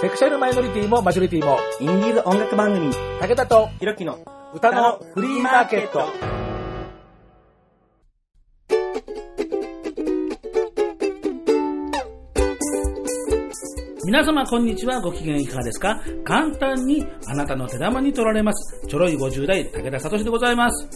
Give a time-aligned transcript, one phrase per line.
[0.00, 4.18] セクシャルマイノリティもマジョリティも、インディーズ音楽番組、武田とひろきの
[4.54, 6.08] 歌のフリーマーケット。
[14.06, 15.02] 皆様こんにちは。
[15.02, 16.00] ご機嫌いかがですか？
[16.24, 18.86] 簡単にあなたの手玉に取られます。
[18.88, 20.88] ちょろい50代武田聡でございます。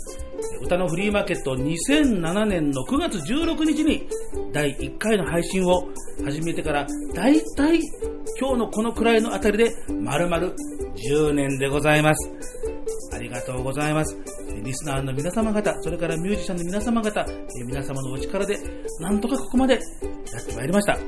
[0.62, 4.08] 歌のフリーマーケット2007年の9月16日に
[4.54, 5.88] 第1回の配信を
[6.24, 7.80] 始めてからだいたい
[8.40, 10.52] 今日のこのくらいのあたりで丸々
[11.10, 12.30] 10年でございます
[13.14, 14.18] ありがとうございます。
[14.62, 17.24] リスナーの皆様方、それからミュージシャンの皆様方、
[17.66, 18.58] 皆様のお力で、
[19.00, 19.80] なんとかここまでや
[20.40, 20.98] ってまいりました。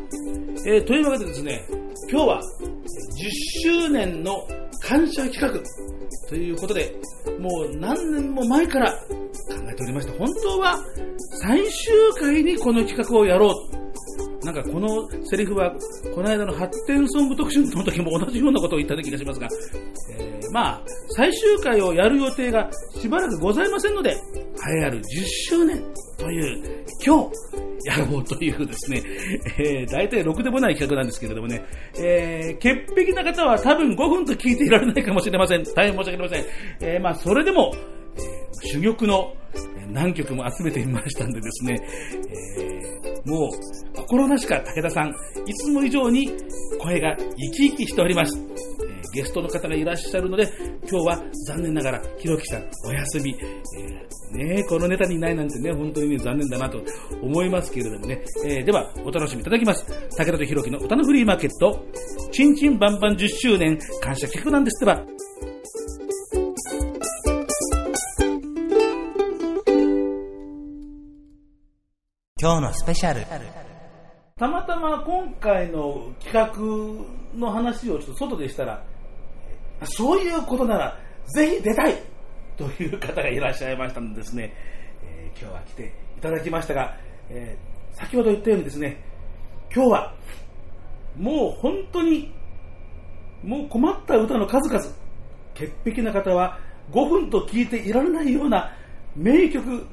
[0.67, 1.67] えー、というわけでですね、
[2.11, 4.47] 今日は10周年の
[4.81, 5.61] 感謝企画
[6.29, 6.95] ということで、
[7.41, 8.99] もう何年も前から考
[9.71, 10.13] えておりました。
[10.13, 10.79] 本当は
[11.41, 13.86] 最終回にこの企画をやろう
[14.47, 15.75] なんかこのセリフは、
[16.15, 19.49] この間の発展ソング特集の時も同じようなことを言った気がしますが、
[20.17, 20.83] えー、まあ、
[21.17, 24.15] 最終回をやる予定がしばらくございませんので、栄
[24.83, 25.03] えある10
[25.49, 25.83] 周年
[26.17, 27.31] という、今日、
[27.87, 29.03] やろうというですね、
[29.59, 31.65] えー、大体ろくでもない企画なんですけれどもね、
[31.99, 35.65] えー、潔癖な方は多分5分と聞いていられないかもしれません。
[35.75, 36.45] 大変申し訳ありません。
[36.81, 37.73] えー、まあ、それでも、
[38.17, 39.35] えー、珠玉の
[39.91, 41.81] 何曲も集めてみましたんでですね、
[42.31, 45.11] えー、もう心なしか武田さん、
[45.47, 46.31] いつも以上に
[46.81, 48.39] 声が生き生きしております。
[48.39, 50.49] えー、ゲストの方がいらっしゃるので、
[50.89, 53.37] 今日は残念ながら、ひろきさんお休み。
[53.41, 56.83] えー、ねこのネタにいないなんてね、本当にね、残念だなと
[57.23, 58.23] 思いますけれどもね。
[58.45, 59.85] えー、では、お楽しみいただきます。
[60.17, 61.85] 武田とひろきの歌のフリーマーケット、
[62.31, 65.17] ちんちんバンバン10周年感謝企画なんですってば。
[72.39, 73.25] 今日のスペシャル。
[74.37, 78.85] たまたま今回の企画の話をちょっと外でしたら、
[79.85, 80.99] そういうことなら
[81.35, 81.95] ぜひ出たい
[82.59, 84.53] という方がいらっしゃいましたのでですね、
[85.03, 86.99] えー、今日は来ていただきましたが、
[87.31, 89.03] えー、先ほど言ったようにですね、
[89.75, 90.15] 今日は
[91.17, 92.35] もう本当に
[93.43, 94.85] もう困った歌の数々、
[95.55, 96.59] 潔癖な方は
[96.93, 98.77] 5分と聞いていられないような
[99.17, 99.87] 名曲、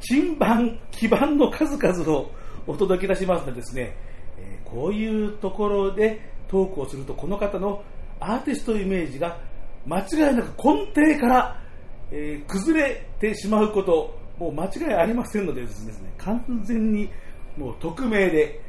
[0.00, 2.30] 珍版、基盤の数々を
[2.66, 3.96] お届けいたしますのでですね、
[4.38, 7.82] えこういうところでトークをするとこの方の
[8.18, 9.38] アーティストイメージが
[9.86, 11.62] 間違いなく根底から、
[12.10, 17.08] えー、崩れてしまうこともう間違いありませんのでですね完全に
[17.56, 18.60] もう匿名で、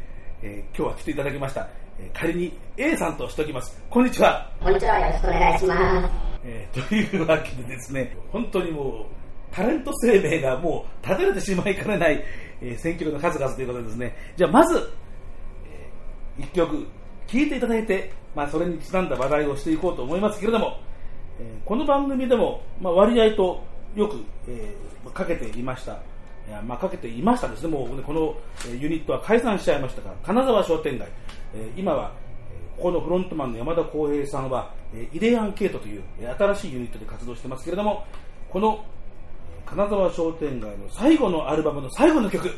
[0.42, 3.82] えー、今日は来ていただきました、えー、仮に A さんとしておきます。
[3.90, 4.52] こんにちは。
[4.62, 5.00] こんにちは。
[5.00, 9.21] よろしくお願いします、えー、というわけでですね本当にもう
[9.52, 12.24] タレント生命がもう立てれてしまいかねない、
[12.62, 14.90] えー、選曲の数々ということですね、じゃあまず、
[16.38, 16.88] えー、1曲
[17.28, 20.80] 聴いていただいて、まあ、それにちなんだ話題をしていこうと思いますけれども、
[21.40, 23.64] えー、この番組でも、まあ、割合と
[23.96, 26.00] よく、えー、かけていました。
[26.48, 28.36] いやまあ、かけていましたですね、もう、ね、この
[28.80, 31.08] ユニットは解散しちゃいましたが、金沢商店街、
[31.54, 32.12] えー、今は
[32.78, 38.06] ここのフロントマンの山田浩平さんは、えー、イデアンケートという、新しいユニットで活動してますけれども、
[38.50, 38.84] この
[39.72, 42.52] 金沢商店街の最後のアルバムの最後の曲。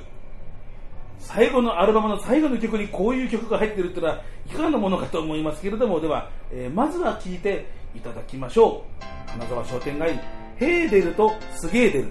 [1.20, 6.02] 最後のアルバムの最後の曲にこういう曲が入っているというのはいかがなものかと思いますけれども。
[6.02, 9.30] では、えー、まずは聴いていただきましょう。
[9.32, 10.20] 金沢商店街
[10.58, 12.06] ヘーデルとスゲーデル。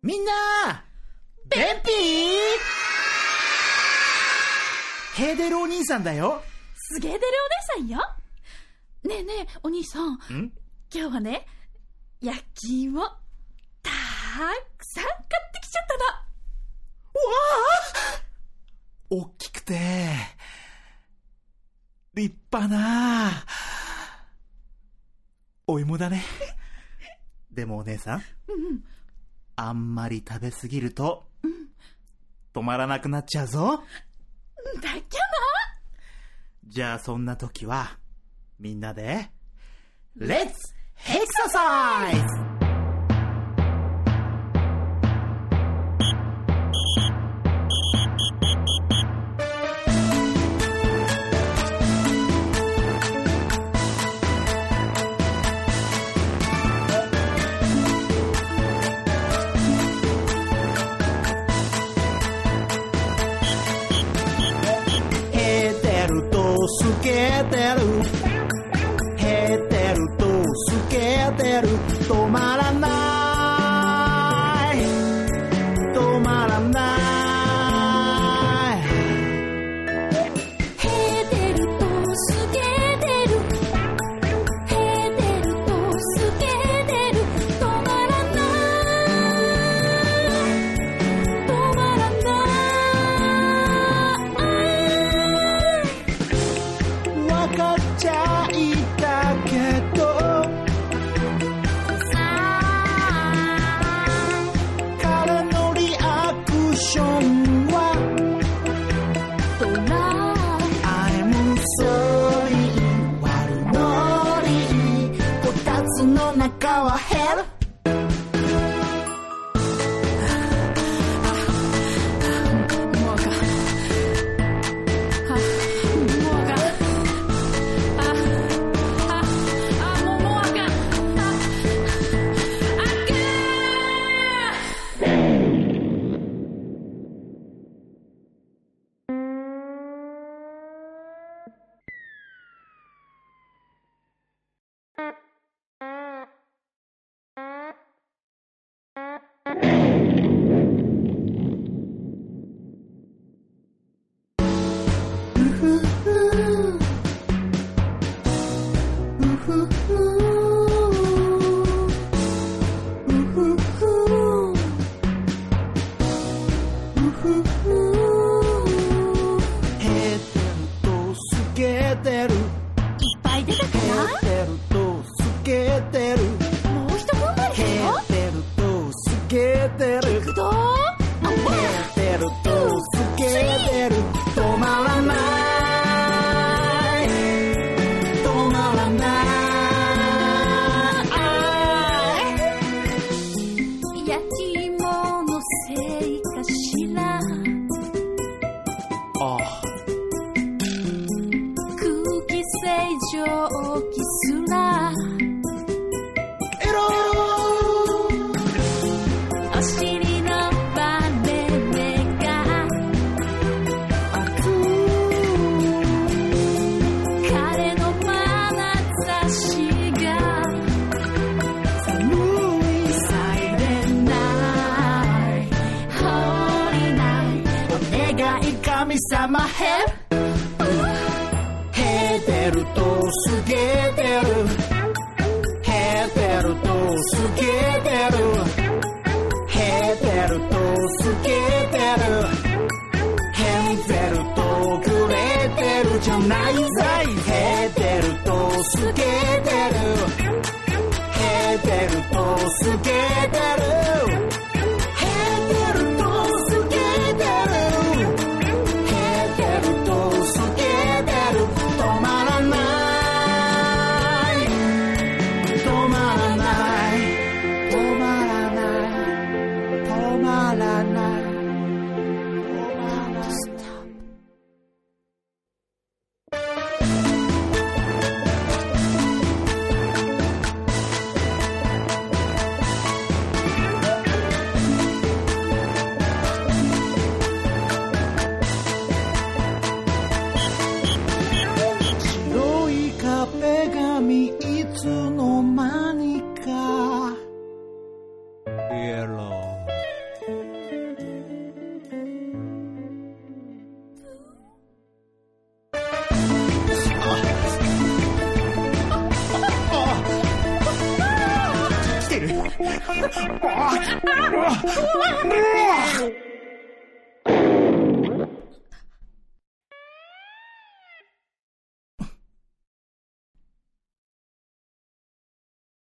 [0.00, 0.32] みんな
[1.50, 5.16] ベンピー！
[5.16, 6.40] ヘーデルお兄さんだよ。
[6.76, 7.24] スゲーデル
[7.76, 7.98] お姉さんよ
[9.08, 10.12] ねえねえ、お兄さん。
[10.12, 10.18] ん？
[10.92, 11.46] 今日はね、
[12.20, 13.90] 焼き芋、た
[14.76, 15.16] くさん買っ
[15.54, 16.04] てきちゃったの。
[16.04, 16.12] わ
[17.94, 18.22] あ
[19.08, 19.78] 大きくて、
[22.12, 23.30] 立派な、
[25.66, 26.22] お芋だね。
[27.50, 28.18] でもお姉さん。
[28.18, 28.24] うん、
[29.56, 31.70] あんまり食べすぎると、うん、
[32.52, 33.68] 止まらなくなっちゃうぞ。
[33.68, 33.82] だっ
[34.82, 35.02] けな
[36.66, 37.98] じゃあそんな時は、
[38.58, 39.30] みんなで、
[40.16, 40.74] レッツ
[41.14, 42.58] エクササイズ
[66.68, 67.56] 透けて
[68.12, 68.17] る。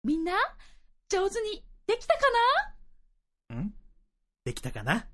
[0.03, 0.33] みんな
[1.09, 2.21] 上手にできたか
[3.51, 3.61] な？
[3.61, 3.75] ん？
[4.45, 5.07] できたかな？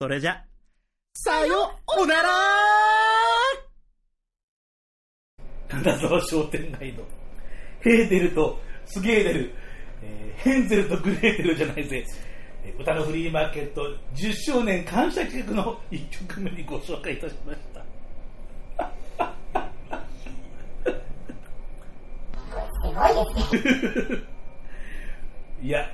[0.00, 0.42] それじゃ、
[1.14, 2.30] さようなら！
[5.68, 7.04] 金沢商店街の
[7.80, 9.54] ヘーデルとスゲーデル、
[10.02, 12.04] えーヘンゼルとグレーテルじゃないぜ、
[12.64, 13.82] えー歌のフリーマーケット
[14.14, 17.76] 10周年感謝企画の1曲目にご紹介いたしました。
[25.62, 25.88] いや、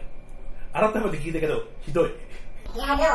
[0.73, 2.11] 改めて聞いたけど、ひどい。
[2.75, 3.09] いや、でも、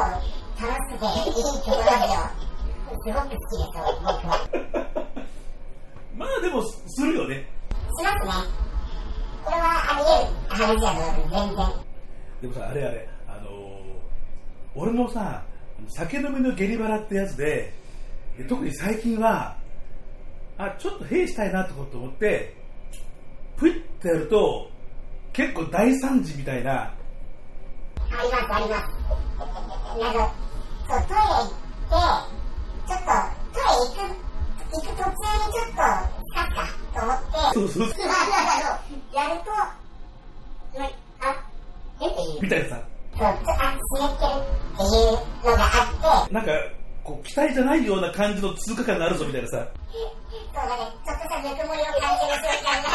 [0.59, 4.47] 楽しくて、いい曲だけど、すごく好きですよ、僕は。
[6.17, 7.47] まあでも、するよね。
[7.99, 8.66] しますね。
[9.47, 10.03] これはあり
[10.49, 11.87] 得る話だと全然。
[12.41, 13.77] でもさ、あれあれ、あのー
[14.75, 15.41] 俺もさ、
[15.87, 17.73] 酒飲みのゲリバラってやつで、
[18.37, 19.55] で特に最近は、
[20.57, 22.53] あ、ちょっと兵したいなと思って、
[23.55, 24.69] プイッてやると、
[25.31, 26.93] 結構大惨事みたいな、あ
[28.23, 28.91] ります、あります。
[29.99, 30.31] なんか、
[30.89, 32.03] そう、トイレ行って、
[32.87, 33.07] ちょっと、
[33.53, 34.11] トイレ行く、
[34.73, 35.75] 行く途中にちょっ
[36.11, 36.55] と、使っ
[36.93, 38.13] たと思って、そうそうそう、あ
[39.13, 39.49] の、やると、
[40.77, 41.35] まあ、
[42.01, 42.41] えっていう。
[42.41, 42.81] みたいなさ、
[43.17, 46.51] そう、ちょあ、湿ってるっていうのがあって、なんか、
[47.03, 49.57] こう、期待じゃないような感じの通過感があるぞみたいなさ。
[49.57, 52.89] そうだね、ちょっとしたぬくもりを感じる瞬間が。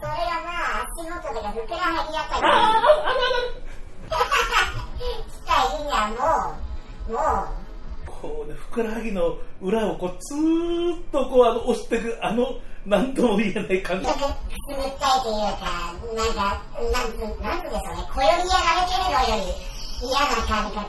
[0.00, 0.48] それがま
[0.80, 2.42] あ、足元とかふくらはぎあ たり
[5.00, 6.14] に来た日にはも
[7.08, 7.18] う、も
[8.20, 12.46] こうね、ふくらはぎの裏をこう、ずーっとこう、あの、押していく、あの、
[12.86, 14.30] なんとも言えない感う、覚ちょっ。
[14.30, 16.62] とくすぐったいというか、なんか、
[16.92, 19.52] なんつ、なんつうんでしょうね、小よりやられてるのより
[20.06, 20.80] 嫌な感覚。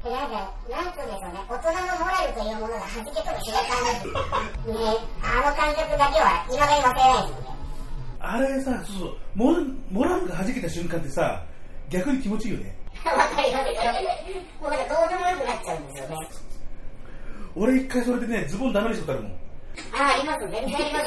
[0.00, 4.06] なんか、なんつうんでしょうね、大人のモラルというものが弾け飛ぶ瞬間です。
[4.08, 4.74] ね、
[5.22, 7.50] あの感覚だけは、未だに忘れないですね。
[8.22, 9.52] あれさ、そうそう、モ
[9.90, 11.42] モラルが弾けた瞬間ってさ、
[11.90, 12.76] 逆に気持ちいいよね。
[13.04, 13.72] わかります。
[13.72, 13.80] よ。
[14.60, 16.02] もうなんかどうでもよくなっちゃうんです。
[16.02, 16.28] よね。
[17.56, 19.32] 俺一回それでね、ズボンダメにしたことあるもん。
[19.92, 21.06] あ、あります、全然あります。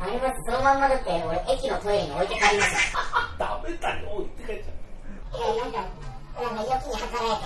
[0.00, 2.98] あります、そのまんまだって、俺、駅のトイレに置いて帰りました。
[3.38, 4.72] ダメだよ、置いて帰っちゃ
[5.36, 5.54] う。
[5.54, 5.78] いや、なんか、
[6.40, 7.44] なんか、良きに計らえて。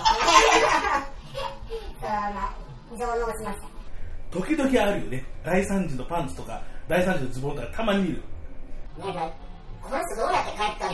[1.99, 2.55] そう、まあ、
[2.91, 3.75] 上納しました。
[4.31, 5.25] 時々あるよね。
[5.43, 8.23] 大惨事のパンツとか、大惨事のズボンとかたまにいる。
[8.99, 9.29] なんか、
[9.83, 10.84] この人どうやって帰った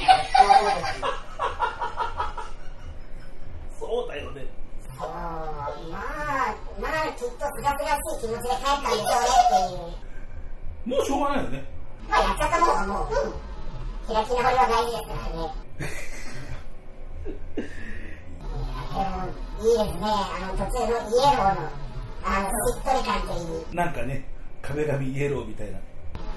[23.81, 24.23] なんかね、
[24.61, 25.73] 壁紙イエローみたいな。
[25.73, 25.81] いや、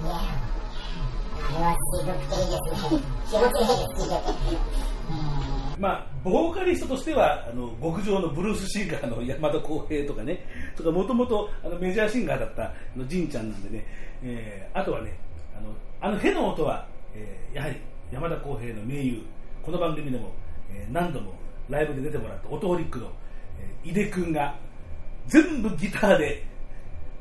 [0.06, 3.02] あれは渋くていいですね。
[3.28, 4.56] 気持ちいいです、聞いて
[5.76, 5.78] て。
[5.78, 10.42] まあ、ボーカリストとしては、あの、極上のブルースシンガーの山田康平とかね、
[10.74, 13.84] とか、もともとあのメジャーシンガーだったあのジンちゃんなんでね、
[14.22, 15.18] えーあとはね、
[15.54, 15.68] あの、
[16.00, 17.76] あの、への音は、えーやはり
[18.10, 19.20] 山田康平の名優、
[19.62, 20.32] この番組でも、
[20.72, 21.34] えー何度も
[21.68, 23.10] ライブで出てもらったオトホリックの、
[23.60, 24.56] えー井出くんが、
[25.26, 26.53] 全部ギターで、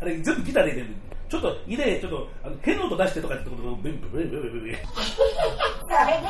[0.04, 0.88] あれ、全部ギターで入れる。
[1.30, 4.86] ちょっと、井出、ちょっと、あの、への音出してとかってことを、ブンブンブンブンブンブンそれでできる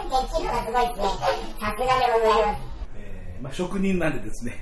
[0.06, 1.08] のがすごいですね。
[1.60, 2.62] さすがでございます。
[2.98, 4.58] えーまあ、職人なんでですね、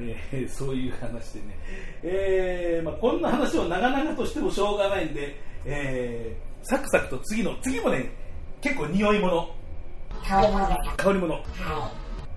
[0.00, 1.58] えーそういう話でね、
[2.02, 8.10] えーまあ、こんな話を長々としてもしょうがないんで、えーサクサクと次の、次もね、
[8.60, 9.48] 結構匂い物、
[10.28, 11.04] 香り物でした。
[11.04, 11.34] 香り物。
[11.34, 11.42] はい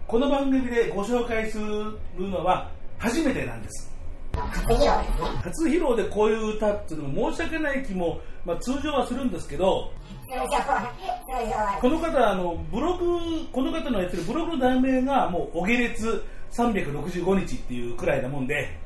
[0.08, 3.91] この番組でご紹介するのは初めてなんです。
[4.34, 4.38] い。
[4.42, 5.28] 初披露ですね。
[5.44, 9.92] 初披露でこういう歌っていうのも申し訳ない気も、まあ、通常はするんですけど、
[10.28, 11.78] 通常は、通常は。
[11.82, 13.06] この方、あの、ブログ、
[13.52, 16.24] この方のやってるブログの題名がもう、お下列
[16.54, 18.78] 365日っていうくらいなもんで、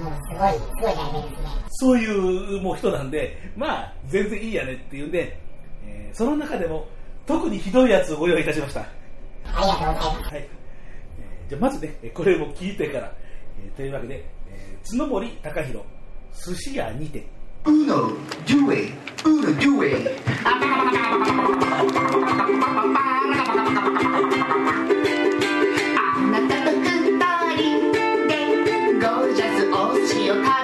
[0.00, 1.48] もうすごい、すごい題名ですね。
[1.70, 5.38] そういうもう人なんで、まあ、全然いいやねっていうんで、
[5.86, 6.86] えーその中でも、
[7.26, 8.80] 特にひどいやつをご用意いたしました。
[8.80, 8.86] あ
[9.60, 10.34] りがとうございます。
[10.34, 10.42] はい。
[10.42, 13.12] えーじゃあ、まずね、えーこれも聞いてから、
[13.58, 15.84] えーというわけで、えー角森隆弘、
[16.46, 17.26] 寿司屋にて、
[17.64, 18.12] Uno,
[18.44, 18.92] due,
[19.24, 20.10] uno, due.
[24.86, 28.32] あなたと二人で
[29.00, 30.46] ゴージャスお寿司を食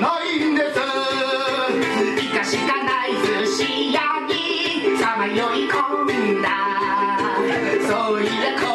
[0.00, 0.80] ないんです。
[2.20, 3.12] イカしかない
[3.46, 6.48] 寿司屋にさまよい込んだ
[7.88, 8.73] そういや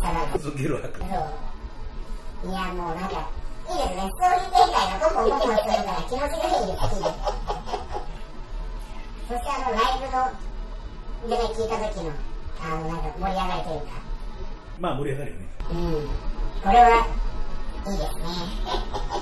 [0.00, 0.56] リバースしたなんか。
[0.56, 1.00] ゲロ吐く。
[1.00, 1.08] そう。
[2.48, 3.28] いや、もうなんか、
[3.68, 4.08] いいですね。
[4.08, 6.96] ストーリー展開がポンポンポンポンするから気持ちがいいです。
[6.96, 7.20] いいです。
[9.28, 10.24] そしてあの、ライブの、
[11.28, 12.10] でね、聞いた時の、
[12.60, 13.92] あの、なんか盛り上がりというか、
[14.80, 15.46] まあ盛り上がるよね。
[15.70, 16.08] うん。
[16.62, 17.06] これは、
[17.86, 18.28] いいですね。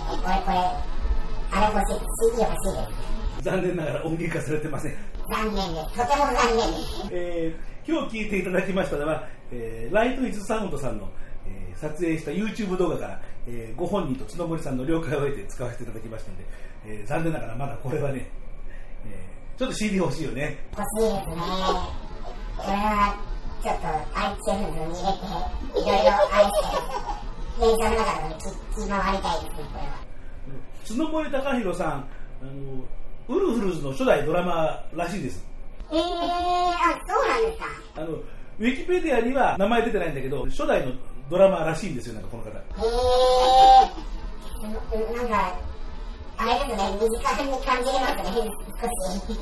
[0.08, 0.56] これ、これ、
[1.50, 2.00] あれ欲しい、
[2.32, 3.42] CD 欲しいです。
[3.42, 4.96] 残念ながら音源化されてません。
[5.30, 5.98] 残念です。
[5.98, 7.08] とても残念です。
[7.10, 11.08] えー今日聞いていただきましたのは、えーライトイズサウンドさんの、
[11.46, 16.44] えー撮影した YouTube 動画から、えーご本人と角森さんの了解を得て使わせていただきましたので、
[16.87, 18.30] えー残念ながらまだこれはね、
[19.06, 20.56] えーちょっと CD 欲しいよね。
[20.76, 21.42] 欲しいですね。
[22.56, 23.16] これは、
[23.61, 29.98] ちょっと iTunes に入れて、いろいろあれして、電車の中で聞き回りたいですね、これは。
[30.87, 35.44] 角森隆弘さん、あの、ウルフルズの初代ドラマーらしいです。
[35.90, 36.02] えー、あ、
[37.08, 37.66] そうなんですか。
[37.96, 38.06] あの、
[38.59, 40.92] ウィキペディアには名前出てないんだけど、初代の
[41.31, 42.51] ドラマーらしいんですよ、なんかこの方。
[44.92, 45.55] えー、なんか、
[46.38, 48.51] あれですね、身近に感じれますね、
[48.83, 49.38] 少し。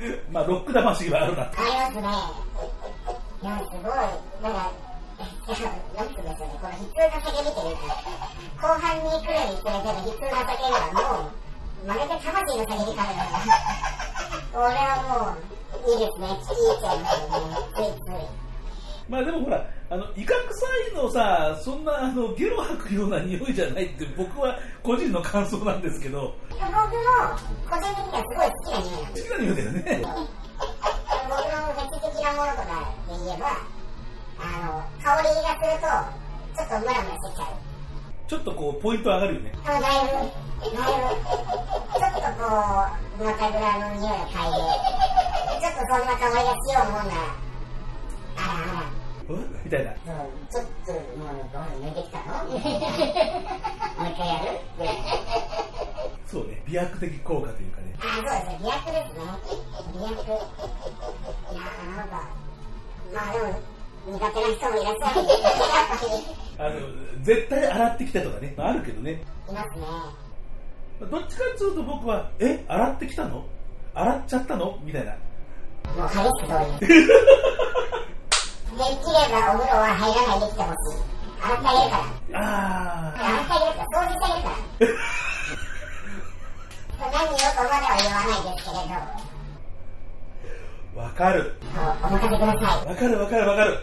[0.30, 1.42] まあ、ロック魂はあるな。
[1.42, 2.08] ありますね。
[3.42, 3.92] いや、すごい、
[4.42, 4.72] なんか、
[5.16, 5.80] なんつうんですよね、
[6.60, 7.96] この悲痛な叫びというか、
[8.60, 13.48] 後半に来るにつれての悲痛な叫びはもう、まるで魂の叫びからだから、
[14.52, 18.49] これはもう、いいですね、聞いいますよね、ついつい。
[19.10, 26.78] まあでもほら、あの、イカ臭いのさ、そんなあの、ゲロ吐くような匂いじゃないって僕は個人の感想なんですけど、僕も、
[27.68, 29.82] 個人的にはすごい好きな匂いなんです好きな匂いだよね。
[31.26, 33.50] 僕のフェチ的なものとかで言えば、
[34.38, 35.90] あの、香りがすると、
[36.54, 37.58] ちょっとムラムラしてきちゃう。
[38.30, 39.52] ちょっとこう、ポイント上がるよね。
[39.66, 40.30] だいぶ、だい
[40.62, 42.46] ぶ、ちょっとこ
[43.18, 44.70] う、中蔵の匂いを嗅いで、
[45.58, 47.26] ちょっとそんな香りがしようもんなら、
[48.36, 48.99] あらあら、うん
[49.64, 49.92] みたいな。
[49.92, 52.44] ちょっともうご飯抜いてきたの？
[52.50, 52.62] もう一
[54.16, 54.46] 回やる
[56.26, 57.94] そうね、美白的効果というかね。
[57.98, 59.20] あ、そうですね、美薬ですね。
[59.92, 60.14] 美薬。
[60.14, 60.34] い
[61.56, 62.14] やー、なんか、
[63.12, 63.44] まあでも、
[64.06, 65.32] 苦手な人もいらっしゃるんで、
[66.58, 66.74] あの、
[67.24, 69.22] 絶対洗ってきたとかね、まああるけどね。
[69.48, 69.86] いますね。
[71.10, 73.44] どっちかっていうと僕は、え、洗ってきたの？
[73.94, 74.78] 洗っちゃったの？
[74.82, 75.12] みたいな。
[75.96, 76.22] もう激し
[76.78, 77.08] く通り
[78.70, 81.02] できればお風呂は入らないできてほしい。
[81.40, 81.96] 洗ってあげるか
[82.30, 82.40] ら。
[82.40, 84.94] あ洗ってあげるから、掃除してるから。
[87.00, 88.78] 何をとまでは言わないですけれ
[90.94, 91.54] ど、わかる。
[92.02, 93.78] お任せくださいわかるわかるわかる。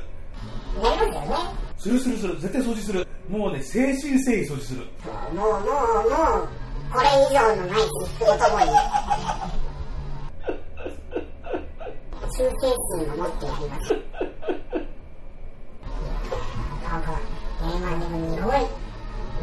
[0.77, 0.83] い。
[0.83, 1.35] なりますよね。
[1.77, 2.39] するするする。
[2.39, 3.07] 絶対掃除する。
[3.29, 4.85] もうね、精神誠意掃除する。
[5.33, 5.65] もう、もう、も
[6.43, 6.49] う、
[6.93, 8.37] これ以上のない肉とと
[12.27, 13.93] もに、忠誠心を持ってやります。
[16.83, 17.19] なんか、
[17.59, 18.67] えー、まあでも匂い、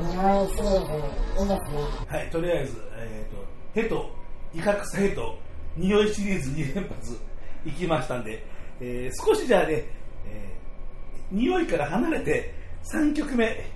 [0.00, 1.78] 匂いシリーズ、いいですね。
[2.08, 3.44] はい、とりあえず、えっ、と、
[3.74, 4.10] ヘと、
[4.54, 5.38] 威嚇さヘと、
[5.76, 7.18] 匂いシリーズ2連発
[7.66, 8.44] いきましたんで、
[8.80, 9.84] えー少しじゃあね、
[10.26, 12.54] えー匂いから離れて
[12.92, 13.70] 3曲目、え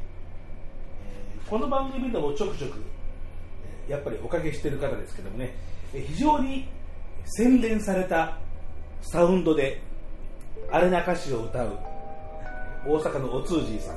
[1.46, 2.78] ーこの番組でもちょくちょく、
[3.86, 5.54] えーやっぱりおかけしてる方ですけどもね、
[5.94, 6.68] えー非常に
[7.24, 8.38] 洗練された
[9.02, 9.80] サウンドで、
[10.70, 11.78] アレナ歌詞を歌う、
[12.86, 13.96] 大阪のお通じいさん。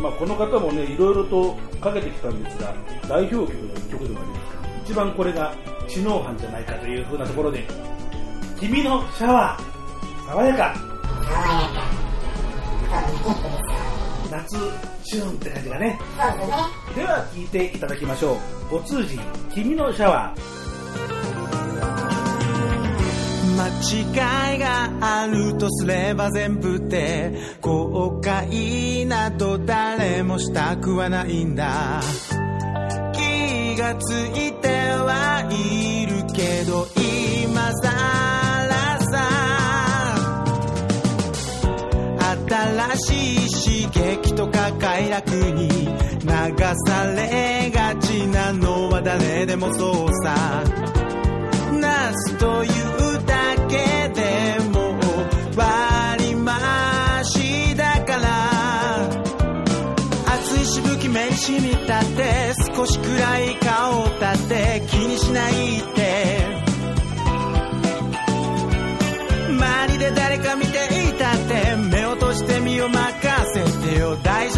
[0.00, 2.74] まあ、この方もね、いろいろとかけてきたんですが、
[3.08, 4.40] 代表曲の一曲でもあります
[4.84, 5.54] 一番これが
[5.88, 7.64] 知能犯じゃないかというふうなところで、
[8.58, 10.74] 君のシャワー、爽やか。
[14.30, 14.56] 夏
[15.04, 15.98] チューンって感じがね。
[16.18, 16.56] そうですね。
[16.96, 18.38] では聴いていただきましょ
[18.70, 18.76] う。
[18.76, 19.18] お通じ、
[19.52, 20.61] 君のシャワー。
[23.52, 23.68] 間
[24.52, 32.00] 違いがあるとすれば全部で後悔など誰もしたくはないんだ。
[33.12, 37.92] 気がついてはいるけど今さ
[38.68, 39.42] らさ。
[42.48, 46.28] 新しい刺激とか快楽に流
[46.86, 50.91] されがちなのは誰でもそうさ。
[52.02, 52.70] ますという
[53.26, 54.98] だけでも
[55.56, 56.58] わりま
[57.22, 59.08] しだから。
[60.34, 66.62] 熱いしぶき目にしみたって少しくらい顔を立て気にしないって。
[69.50, 70.70] 周りで誰か見て
[71.08, 71.76] いたって。
[71.76, 72.98] 目を閉じて身を任
[73.54, 74.16] せてよ。
[74.16, 74.50] 大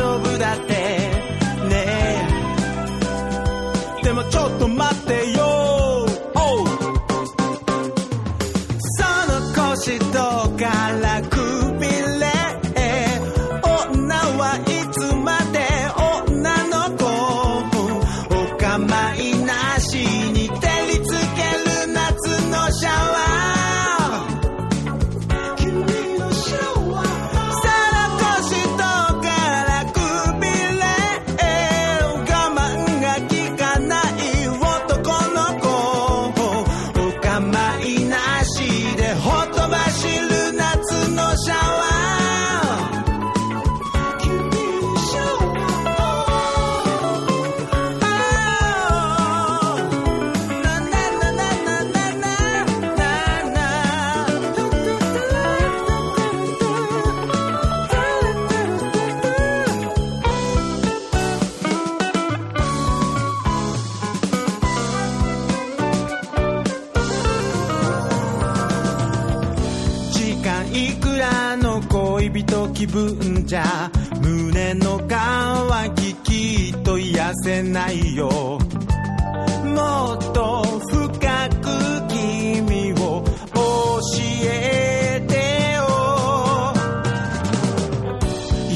[72.84, 78.28] 気分じゃ胸の渇ききっと癒せないよ。
[78.28, 84.00] もっと深く君を教
[84.44, 85.34] えて
[85.76, 85.82] よ。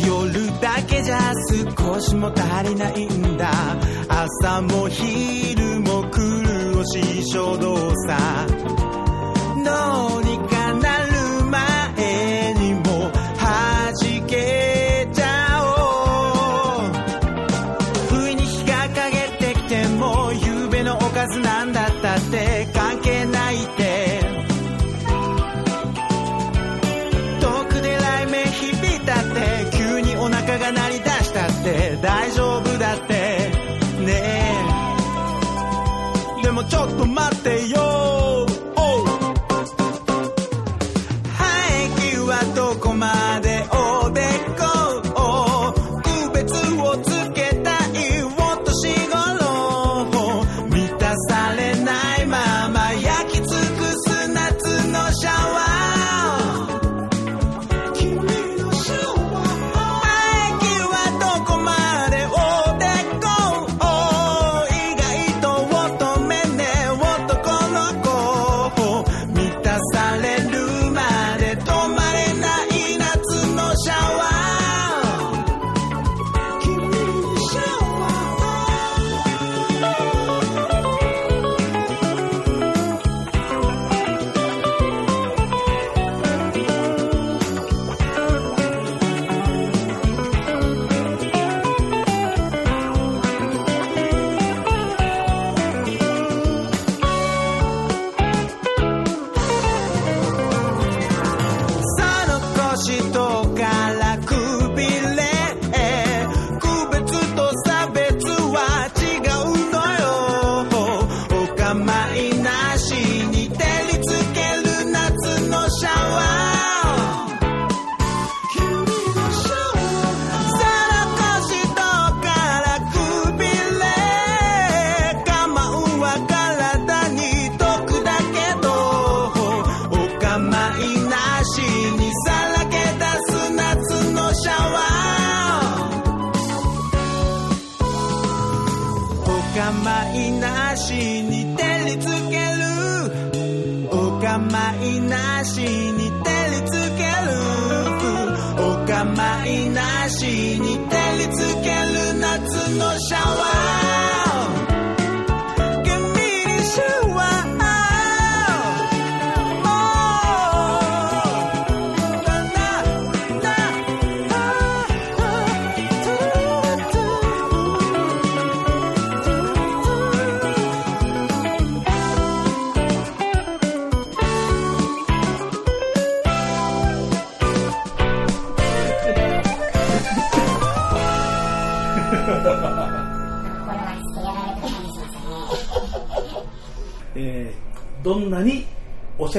[0.07, 1.35] 夜だけじゃ
[1.77, 3.51] 少しも足りないんだ。
[4.09, 8.47] 朝も昼も苦しい衝動さ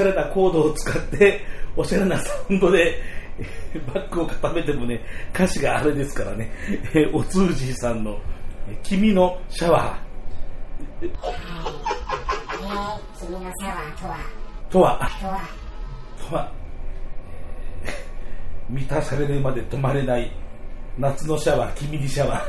[0.00, 1.42] しゃれなコードを使って
[1.76, 3.02] おしゃれなサウンドで
[3.94, 5.00] バックを固めてもね
[5.34, 6.50] 歌詞があれですからね。
[7.12, 8.18] お通じさんの
[8.82, 9.94] 「君のシャワー」
[13.18, 14.16] 君のシャワーとは？
[14.70, 15.10] とは。
[16.30, 16.52] とは？
[18.70, 20.30] 満たされるまで止まれない
[20.98, 22.42] 夏のシャワー君にシャワー。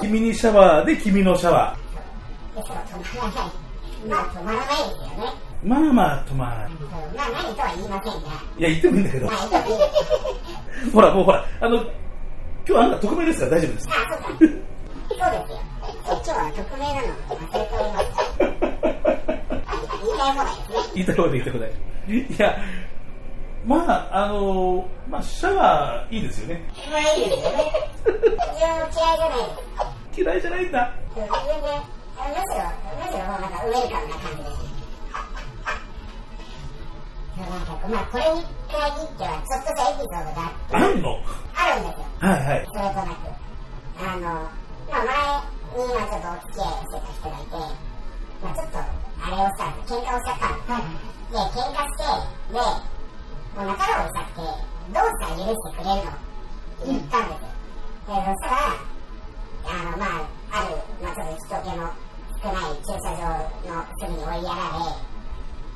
[0.00, 0.34] 君に？
[0.34, 3.71] シャワーで君のシャワー。
[4.08, 5.32] まあ止まらないですよね。
[5.64, 5.68] ー。
[5.68, 6.72] まあまあ止まらない。
[6.72, 9.28] うんまあ何とは言いませんが、いや、言ってもいいんだけど。
[10.92, 11.76] ほら、もうほら、あの、
[12.66, 13.88] 今日あんた匿名ですから大丈夫です。
[13.88, 14.28] あ、そうか。
[14.28, 15.62] そうですよ。
[16.06, 18.22] 今日は匿名なの忘れておりました。
[18.22, 20.92] あ言いたい放題ですね。
[20.94, 21.72] 言いたいこと言いたいことない。
[22.18, 22.58] いや、
[23.64, 26.68] まあ、あのまあ、シャワーいいですよね。
[26.90, 27.72] まあいいですよね。
[28.58, 29.44] 嫌いじゃないで
[30.14, 30.20] す。
[30.20, 30.92] 嫌いじゃないんだ。
[31.14, 34.72] 全然、あむしろ、むしろなんかウェルカムな感じです。
[37.32, 41.18] そうなんかまあこれに限ってはちょっとしたエピソードがあって、あんの
[41.54, 42.04] あるんですよ。
[42.20, 42.66] はいはい。
[42.68, 43.32] それとなく。
[43.98, 45.08] あの、まあ
[45.72, 47.56] 前にまあちょっとお付き合いしてた人がいて、
[48.42, 51.12] まあちょっとあれをしたんです喧嘩をしちゃったんです。
[51.32, 52.04] で、喧嘩して、
[52.52, 54.44] で、もう仲直りしたくて、
[54.92, 57.56] どうしたら許してくれるのって言ったんですよ。
[58.06, 58.76] で、そしたら、
[59.62, 61.88] あの、まあ、ある、まあちょっと人気の
[62.42, 63.24] 少ない駐車場
[63.64, 64.84] の隅に追いやられ、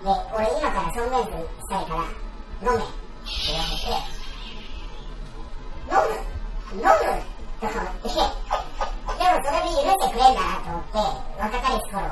[0.05, 1.33] で、俺今から正面し
[1.69, 2.05] たいから、
[2.61, 2.93] 飲めって
[3.49, 3.89] 言われて、
[5.89, 6.21] 飲む
[6.77, 7.01] 飲む
[7.57, 8.13] と思って、
[9.17, 10.41] でもそれで許してくれんだ。
[10.45, 11.01] なと思って、
[11.41, 12.05] 若かりし頃、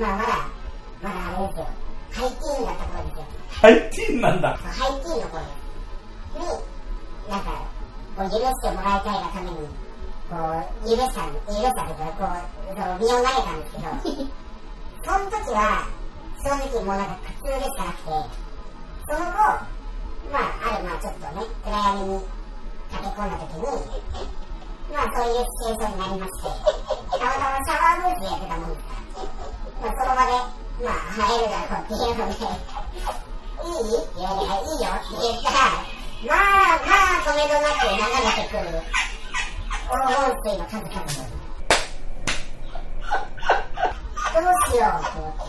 [0.00, 0.32] まあまだ、
[1.02, 1.20] まだ。
[1.20, 1.68] あれですよ、
[2.12, 2.72] ハイティーンだ。
[2.72, 3.24] った頃ですよ。
[3.60, 4.56] ハイティーンなんだ。
[4.56, 5.48] ハイティーンの頃に、
[7.28, 7.50] なんか、
[8.16, 9.83] こう許してもらいたいがために、
[10.30, 10.36] こ
[10.84, 12.24] う、許した、許したというか、こ
[12.70, 13.88] う、その身を投げたんですけど、
[15.04, 15.86] その時は、
[16.44, 18.08] 正直もうなんか苦痛でしかなくて、
[19.06, 19.74] その後、
[20.32, 22.20] まあ、ある、まあちょっとね、暗闇に
[22.92, 23.68] 駆け込んだ時に、
[24.92, 26.48] まあそういうシチュエーションになりまして、
[27.12, 29.28] たまたまシャワーブースでやってたもんですから、
[29.80, 30.32] まあその場で、
[30.84, 35.84] まあ入るだろうっていうので、いいって言われたら、いいよって言ったら、
[36.24, 38.80] まあまあ止めどなく流れてくる、
[39.84, 41.44] 黄金水の数々。
[44.34, 44.42] どう
[44.72, 45.44] しようと思って。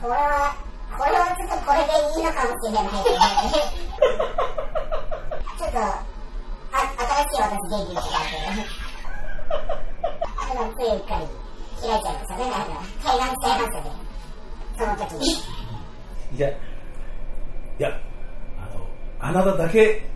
[0.00, 0.56] これは、
[0.96, 3.16] これはちょっとこれでいいのかもしれないけど、
[5.58, 5.78] ちょっと、
[6.72, 8.62] あ新しい私デビューしたけど、
[10.54, 11.26] なんかついうっかり
[11.80, 12.70] 開いちゃいましたね、なんか、
[13.04, 13.90] 対談しちゃいましたね、
[14.78, 15.26] その時に。
[16.36, 16.54] いや、い
[17.78, 17.88] や、
[18.58, 18.86] あの、
[19.18, 20.11] あなただけ、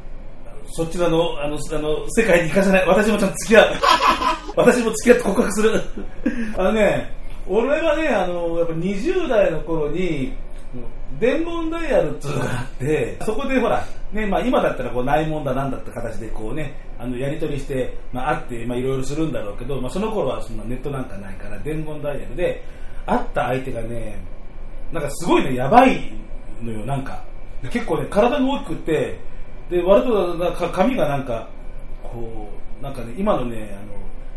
[0.77, 2.87] そちらの、あの、あの、世界に行かせない。
[2.87, 3.73] 私もちゃんと付き合う。
[4.57, 5.81] 私も付き合って告白する。
[6.59, 7.11] あのね、
[7.49, 10.35] 俺がね、あの、やっぱ20代の頃に、
[11.19, 22.62] 伝言ダイヤルっていうのがあって、そこでほら、ね、まあ今だったらこう内門だなんだって形でこうね、あの、やり取りして、まあ会って、まあいろいろするんだろうけど、まあその頃はそんなネットなんかないから、伝言ダイヤルで、
[23.07, 24.19] 会った相手がね、
[24.93, 26.12] なんかすごいね、やばい
[26.62, 27.25] のよ、なんか。
[27.71, 29.19] 結構ね、体が大きくて、
[29.71, 31.49] で、割となんか髪がなんか、
[32.03, 32.49] こ
[32.81, 33.77] う、なんかね、今のね、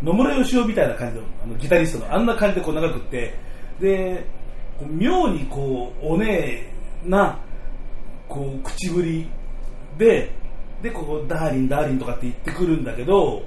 [0.04, 3.34] あの、野村義雄みたいな感じの、あのギタリストの、あんな感じでこう長くって、
[3.80, 4.26] で、
[4.88, 6.64] 妙にこう、おね
[7.06, 7.40] えな、
[8.28, 9.30] こう、口ぶり
[9.98, 10.32] で、
[10.82, 13.44] で、ここ、ダーリン、ダーリンとかって言ってくるんだけど、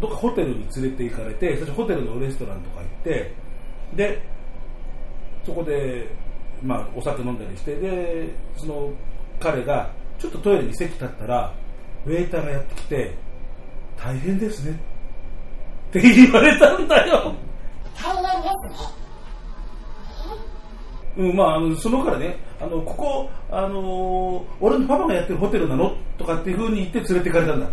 [0.00, 3.34] どっかホテルに連れて行かれて、そしてホテルのレストランとか行って、
[3.94, 4.22] で、
[5.44, 6.08] そこで、
[6.62, 8.90] まあ、お酒飲んだりして、で、その
[9.42, 11.52] 彼が、ちょっとトイレに席立ったら、
[12.06, 13.14] ウェイターがやってきて、
[13.96, 14.78] 大変ですね。
[15.90, 17.34] って言われたんだよ。
[17.94, 18.88] 大変ですね。
[21.14, 25.94] うん、まあ、そのからね、あの、ここ、あのー俺のパパがやってるホテルなの？
[26.16, 27.68] とかっていう風に言って連れて行かれたんだ。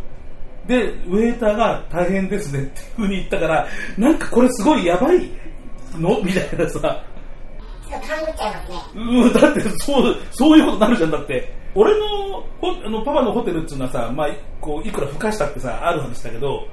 [0.67, 5.29] で、ウェイターが大変ですねっていう風に言ったから、なんかこれすごいやばい
[5.95, 6.21] の？
[6.21, 7.03] みたいなさ、
[7.89, 8.77] ちゃいますね。
[8.95, 11.53] うん、だってそう、そういうことになるじゃん、だって。
[11.75, 12.05] 俺の
[12.59, 14.27] ほあのパパのホテルっていうのはさ、まあ、
[14.59, 16.67] こういくらふかしたってさ、ある話だけど、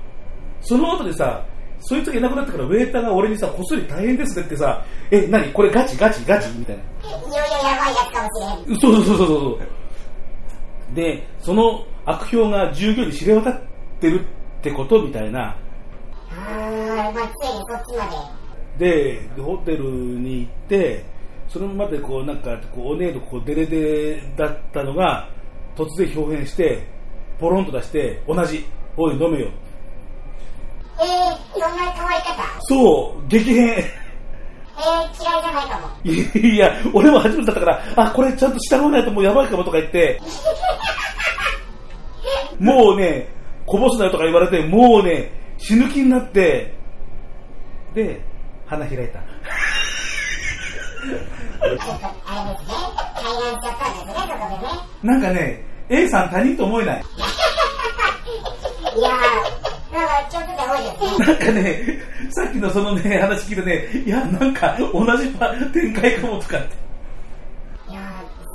[0.62, 1.44] その後でさ、
[1.81, 5.52] そいつがいなくなってからウェイターが俺にさ、こっそり大変ですねってさ、え、何？
[5.52, 5.96] これガチ？
[5.96, 6.24] ガチ？
[6.24, 6.48] ガチ？
[6.59, 6.83] みたいな。
[7.09, 8.29] いよいよやばいやつかも
[8.64, 8.81] しれん。
[8.81, 10.94] そうそうそうそうそう。
[10.94, 13.61] で、その悪評が従業員に知れ渡っ
[14.00, 14.24] てるっ
[14.62, 15.55] てことみたいな。
[16.31, 18.45] あー、まあ、ついにそっちまで。
[18.78, 21.04] で、ホテルに行って、
[21.48, 25.28] それまでこうなんか、こうお姉とこうデレデレだったのが、
[25.76, 26.86] 突然表変して、
[27.38, 28.64] ポロンと出して、同じ、
[28.96, 29.50] おい飲めよ。
[30.98, 32.60] えー、そんな変わり方？
[32.62, 33.68] そう、激変。
[33.68, 35.88] えー、嫌いじゃないかも。
[36.04, 40.20] いや、俺も初めてだったから、あ、これちゃんと従わないともうやばいかもとか言って、
[42.60, 43.28] もうね、
[43.66, 46.74] こぼすなよとか言われて、もうね、死ぬ気になって、
[47.94, 48.20] で、
[48.66, 49.20] 花開いた。
[55.02, 57.05] なんかね、A さん他人と思えない。
[58.96, 59.12] いやー、
[61.26, 62.00] なんかね。
[62.31, 66.74] さっきのそのね、話聞いてね、いや、なんか同じパ展開かもとかって。
[67.90, 68.05] いやー、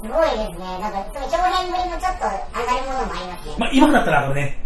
[0.06, 0.65] すごいですね。
[0.80, 2.26] なんか、その長編ぶりのちょっと
[2.60, 3.56] 上がるものもありますね。
[3.58, 4.58] まあ、今だったらあのね、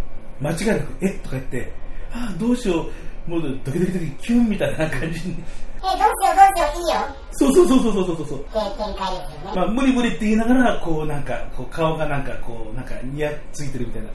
[0.41, 1.71] 間違いなく、えとか言って、
[2.13, 2.91] ああ、どうしよう、
[3.27, 5.35] もうドキドキドキ、キュンみたいな感じに。
[5.77, 7.15] え、どうしようどうしよう、いいよ。
[7.31, 8.39] そうそうそうそうそうそうそう。
[8.39, 9.55] ですよね。
[9.55, 14.09] まあ、無理無理って言いながら、こうなんか、こう顔がなんか、こう、なんか、ニヤついてるみたいな。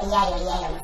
[0.00, 0.78] いやいやいやいや。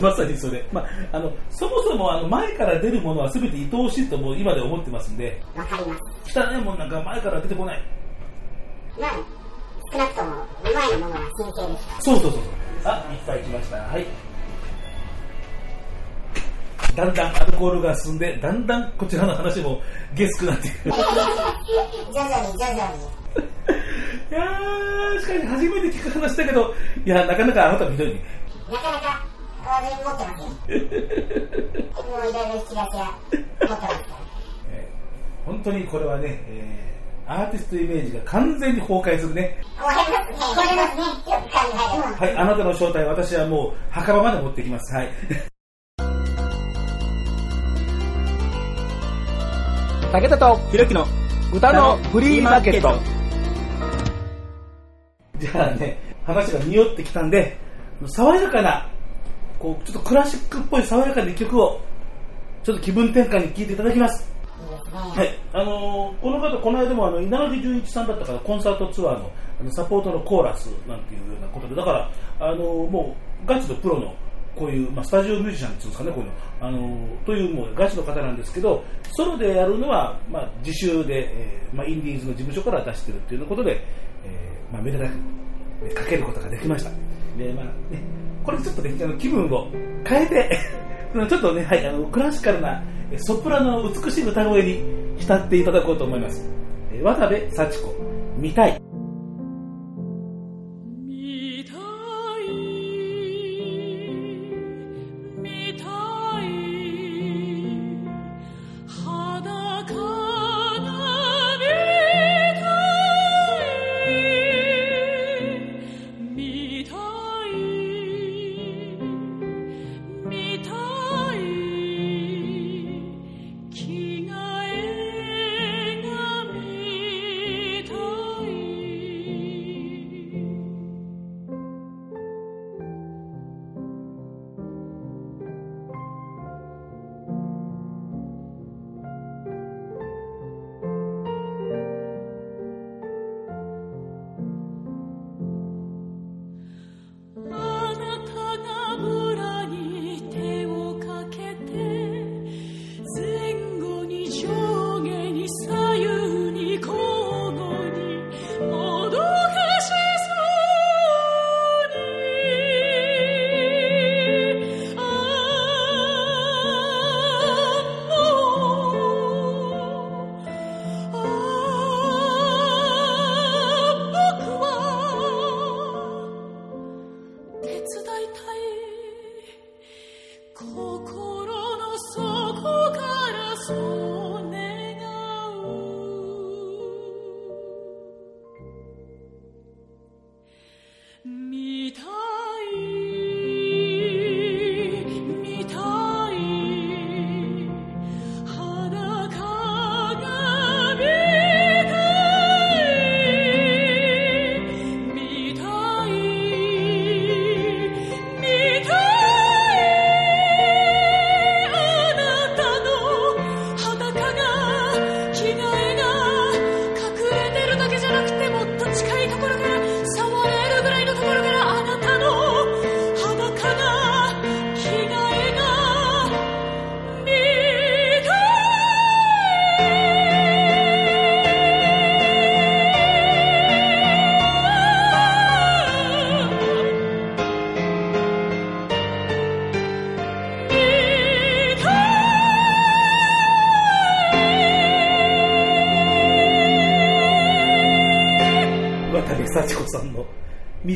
[0.00, 0.64] まさにそれ。
[0.72, 6.38] まあ、あの、そもそもあの前から出るものは全て愛おしいともう今で思ってますんで、わかります。
[6.38, 7.82] 汚いもんなんか前から出てこない。
[8.98, 9.10] まあ、
[9.92, 10.30] 少なくとも、
[10.62, 11.86] 前のものは新鮮です。
[12.00, 12.42] そうそうそうそう。
[12.84, 13.76] あ、いっぱい来ました。
[13.76, 14.27] はい。
[16.96, 19.80] だんだんアルコールが進んで、だんだんこちらの話も
[20.14, 20.94] ゲスくなってくる。
[20.94, 23.18] 徐々に徐々に。
[24.30, 26.74] いやー、しかし初めて聞く話だけど、
[27.04, 28.20] いや、なかなかあなたもひどいね。
[28.70, 29.26] なかなか、
[29.64, 30.48] 私持ってますよ。
[32.08, 33.94] もういろいろ引き出しは持ってますから。
[34.72, 36.88] えー本当にこれはね、えー
[37.30, 39.60] アーティストイメージが完全に崩壊するね。
[39.76, 40.36] 壊れますね。
[40.56, 41.02] 壊れますね。
[41.02, 41.58] よく考
[42.22, 42.26] え。
[42.26, 44.94] はい、あなたの正体、私はもう墓場まで持ってきます。
[44.96, 45.08] はい。
[50.10, 51.06] 武田とひろきの
[51.52, 52.98] 歌のフリーマーケット。
[55.38, 57.58] じゃあね、話が匂ってきたんで、
[58.06, 58.88] 爽やかな、
[59.58, 61.80] こう、ちょっとクラシックっぽい爽やかな一曲を、
[62.64, 64.32] ちょっと気分転換に聴いていただきます。
[64.90, 65.28] はい。
[65.52, 74.14] あのーこの方、この間もあの、稲垣淳一さんだったから、コンサートツアーのあのサポートのコーラスなんていうようなことで、だから、あのーもう、ガチのプロの、
[74.58, 76.32] こういう、まあ、スタジオミュージシャンっていうんですかね、こういうの。
[76.60, 78.84] あのという、もう、ガチの方なんですけど、
[79.16, 83.80] ソロでやるのは、まあ、自主で、えーまあ、インディーズの事務所から出してるっていうことで、
[84.24, 85.12] えーまあ、めでたく、
[85.84, 86.90] えーかけることができました。
[87.38, 87.72] で、まあね、
[88.44, 89.68] これちょっとね、あの気分を
[90.04, 90.58] 変えて、
[91.28, 92.82] ちょっとね、はい、あの、クラシカルな、
[93.18, 94.82] ソプラノの美しい歌声に
[95.18, 96.50] 浸っていただこうと思います。
[96.92, 97.94] えー渡部幸子、
[98.36, 98.87] 見たい。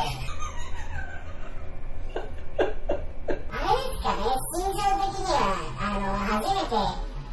[3.51, 4.20] あれですかね、
[4.55, 5.36] 心情的には、
[5.78, 6.72] あの、初めて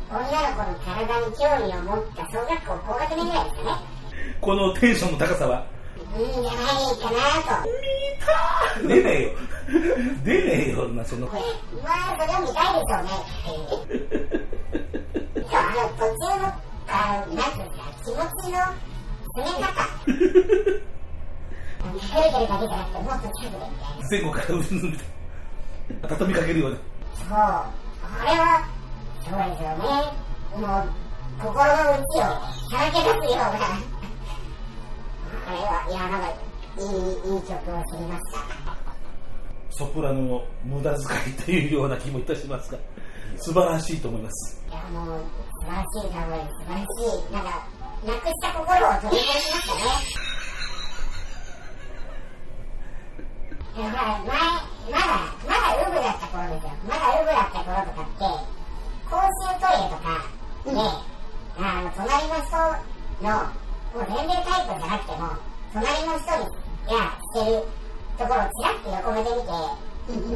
[0.10, 3.78] 女の子の体に興味を持った小学校高学年ぐらいですかね。
[4.42, 5.71] このテンションの高さは？
[26.02, 26.78] 畳みかけるような。
[26.78, 26.82] そ
[27.24, 28.68] う、これは、
[29.24, 29.86] そうですよね。
[30.58, 30.90] もう、
[31.40, 32.26] 心の内を
[32.70, 33.52] さらけ出すような。
[35.46, 36.28] これは、いや、なんか、
[36.78, 38.82] いい、いい曲を知りました。
[39.72, 42.78] ソプラノの無駄遣いというような気もいたしますが、
[43.38, 44.64] 素晴らしいと思います。
[44.70, 45.22] いや、もう、
[45.62, 46.86] 素晴らしい歌声、素晴らし
[47.30, 47.34] い。
[47.34, 47.68] なんか、
[48.06, 49.82] なくした心を取り戻しましたね。
[53.72, 54.36] いや、ほら、前、
[54.92, 56.76] まだ、まだウブだった頃ですよ。
[56.84, 58.52] まだウブだった頃とかって、
[59.08, 60.28] 公衆トイレとか
[60.66, 60.76] で、
[61.56, 62.52] あの、隣の人
[63.24, 63.48] の、
[63.92, 65.40] もう全然タイプじゃなくても、
[65.72, 67.64] 隣の人に、いや、してる
[68.18, 69.56] ところをちらっと横目で見て、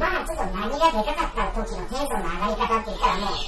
[0.00, 3.44] まあちょっと何がでかかった時のテンションの上がり方って言ったらもう、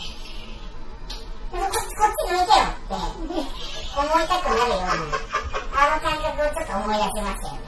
[1.48, 4.92] でもこっち、こっち抜いてよって思いたくなるような、
[5.72, 7.67] あの感覚をちょっと思い出しましたよね。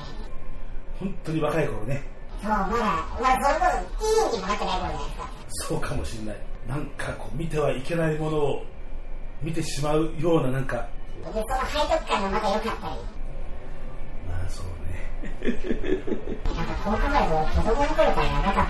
[1.01, 2.03] 本当に若い頃ね、
[2.42, 3.66] そう、まだ、まだそれこ
[3.98, 5.28] そ、ティーンにもなってない頃じゃないですか。
[5.68, 6.36] そうかもしれない。
[6.68, 8.62] なんかこう、見てはいけないものを
[9.42, 10.86] 見てしまうような、なんか、
[11.24, 12.76] で、その背徳感がまた良かったり、
[14.28, 15.11] まあそうね。
[16.55, 18.68] なんかこう考えると、子供の頃から長かったなっ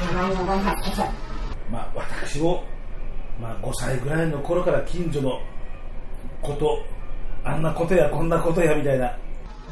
[0.00, 1.02] て、たまに思いますけど、
[1.70, 2.64] まあ私も、
[3.40, 5.40] まあ5歳ぐらいの頃から近所の
[6.40, 6.84] こと、
[7.44, 9.16] あんなことやこんなことやみたいな、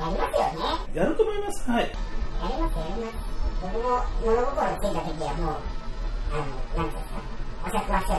[0.00, 0.64] やりますよね。
[0.94, 1.70] やると思います。
[1.70, 1.84] はい。
[1.84, 3.14] やりますやります。
[3.60, 4.96] 僕も物心つい。
[4.96, 5.56] た時はもう、
[6.32, 6.44] あの、
[6.74, 7.00] なんてい。
[7.00, 7.20] うんですか、
[7.66, 8.18] お酌はしてた。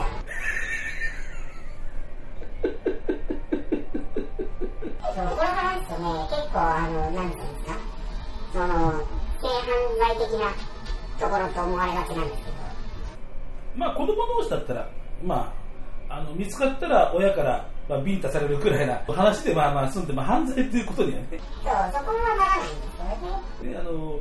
[5.12, 7.40] この話ってね、結構あの、なんてい。
[7.40, 7.74] うんですか、
[8.52, 8.70] その、
[9.42, 9.66] 性犯
[9.98, 10.54] 罪的な
[11.18, 12.56] ところと思われがちなんですけど、
[13.74, 14.88] まあ子供同士だったら、
[15.24, 15.52] ま
[16.08, 22.70] あ、あの見つかったら親から、まあ、ビンタされるくらいな話でまあまあ済んで、まあ、犯罪ということにはねそう、そこはならないんで
[23.60, 23.72] すよね。
[23.72, 24.18] であの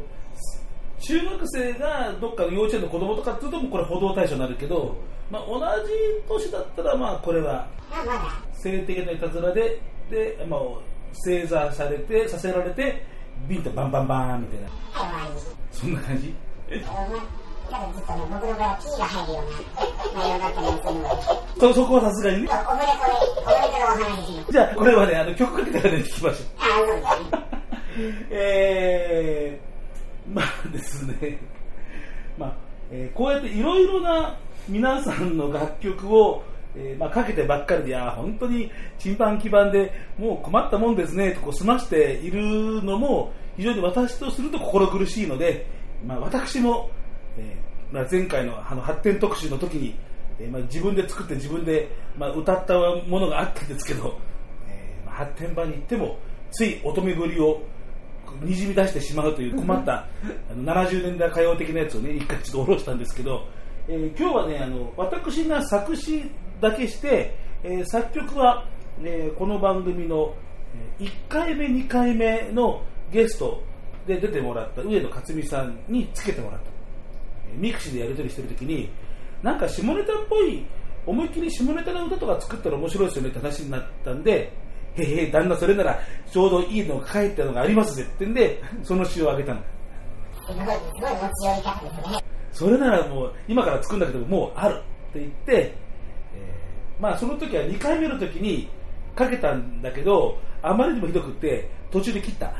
[0.99, 4.95] 中学生がどっかの幼稚園の子供とかっていうとこれ補導対象になるけど、
[5.31, 5.93] まあ、同じ
[6.27, 7.67] 年だったらまあこれは
[8.53, 9.81] 性的ないたずらで
[10.11, 10.59] で、まあ、
[11.13, 13.03] 正座されてさせられて
[13.47, 14.69] ビンタバンバンバーンみたいな。
[15.71, 16.35] そんな感じ？
[17.71, 21.21] ずっとね、僕の場合は P が入るような内容だったりするので、
[21.59, 24.51] そ そこはさすがにねオフレコで、オフレコでお話しします。
[24.51, 28.27] じゃあこれはねあの曲かけてからね聞きましょうあ、そうですね。
[28.29, 31.39] えー、まあですね、
[32.37, 32.53] まあ
[32.91, 36.43] えーこうやっていろいろな皆さんの楽曲を、
[36.75, 38.69] えーまあ、かけてばっかりで、いや本当に
[38.99, 45.67] チンパン基盤でもう困ったもんですねとこう済ましているのも非常に私とすると心苦しいので、
[46.05, 46.89] まあ、私も、
[47.37, 49.95] えーまあ、前回のあの発展特集の時に、
[50.39, 52.73] えーまあ、自分で作って自分で、まあ、歌った
[53.07, 54.17] ものがあったんですけど、
[54.67, 56.17] えーまあ、発展場に行っても
[56.51, 57.61] つい乙女ぶりを
[58.41, 59.93] にじみ出してしまうという困った
[60.49, 63.45] あの70年代歌謡的なやつをね一回ちょっと下ろしたんですけど、
[63.87, 68.65] えー今日はねあの私が作詞だけして、えー作曲は、
[69.03, 70.33] えーこの番組の
[70.99, 73.61] えー1回目2回目のゲスト
[74.07, 76.65] で出てもらった上野克美さんにつけてもらった。
[76.65, 76.70] えー
[77.55, 78.89] ミクシーでやり取りしてる時に
[79.43, 80.65] なんか下ネタっぽい
[81.05, 84.51] 思いっきり下ネタの歌とか作ったら面白いですよねって話になったんで
[84.95, 85.99] へへ旦那それなら
[86.29, 89.61] ちょうどいいのが書いたのがありますぜってんでその詩をあげたの
[90.47, 90.65] すごい、す
[91.01, 92.23] ごい持ち寄り方ですね。
[92.51, 95.75] それならもう今から作るんだけどもうあるって言って、え
[96.99, 98.67] まあその時は2回目の時に
[99.15, 102.53] かけたんだけどあまりにもひどくって途中で切った、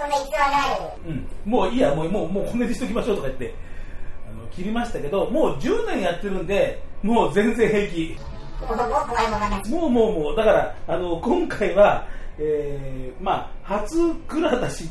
[0.00, 0.96] そんな逸話。
[1.06, 3.54] うん、もういいやもうもうもうこんなにしときましょうとか言って。
[4.30, 8.16] あの切りましたけどもう10年やってるんでもう全然平気。
[9.70, 12.06] もう、もうもうだからあの今回は、
[12.38, 14.88] えーまあ初クラだし、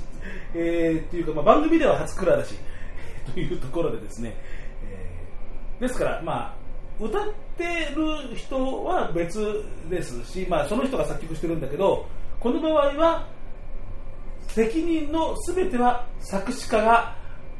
[0.53, 2.55] えーっていうか、まあ、番組では初クラだし
[3.33, 4.35] というところでですね、
[4.83, 6.53] えーですからま
[6.99, 7.23] あ歌っ
[7.57, 7.63] て
[7.95, 12.05] る人は別ですし、まあ、その人が作曲してるんだけど
[12.39, 13.27] この場合は
[14.59, 17.15] 責任の全ては作詞家が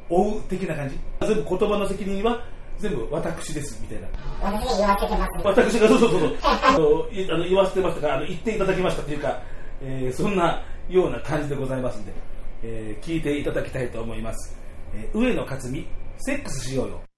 [0.10, 1.00] 負う的な感じ。
[1.22, 2.44] 全部言葉の責任は
[2.78, 4.08] 全部私ですみたいな。
[5.46, 6.38] 私がそうそうそう。
[6.42, 9.42] あのいあの言わせてましたからあの言っていただきましたというか、
[9.82, 12.12] えー、そんなような感じでございますんで、
[12.64, 14.58] えー、聞いていただきたいと思います、
[14.94, 15.88] えー、上野克美
[16.18, 17.09] セックスしようよ。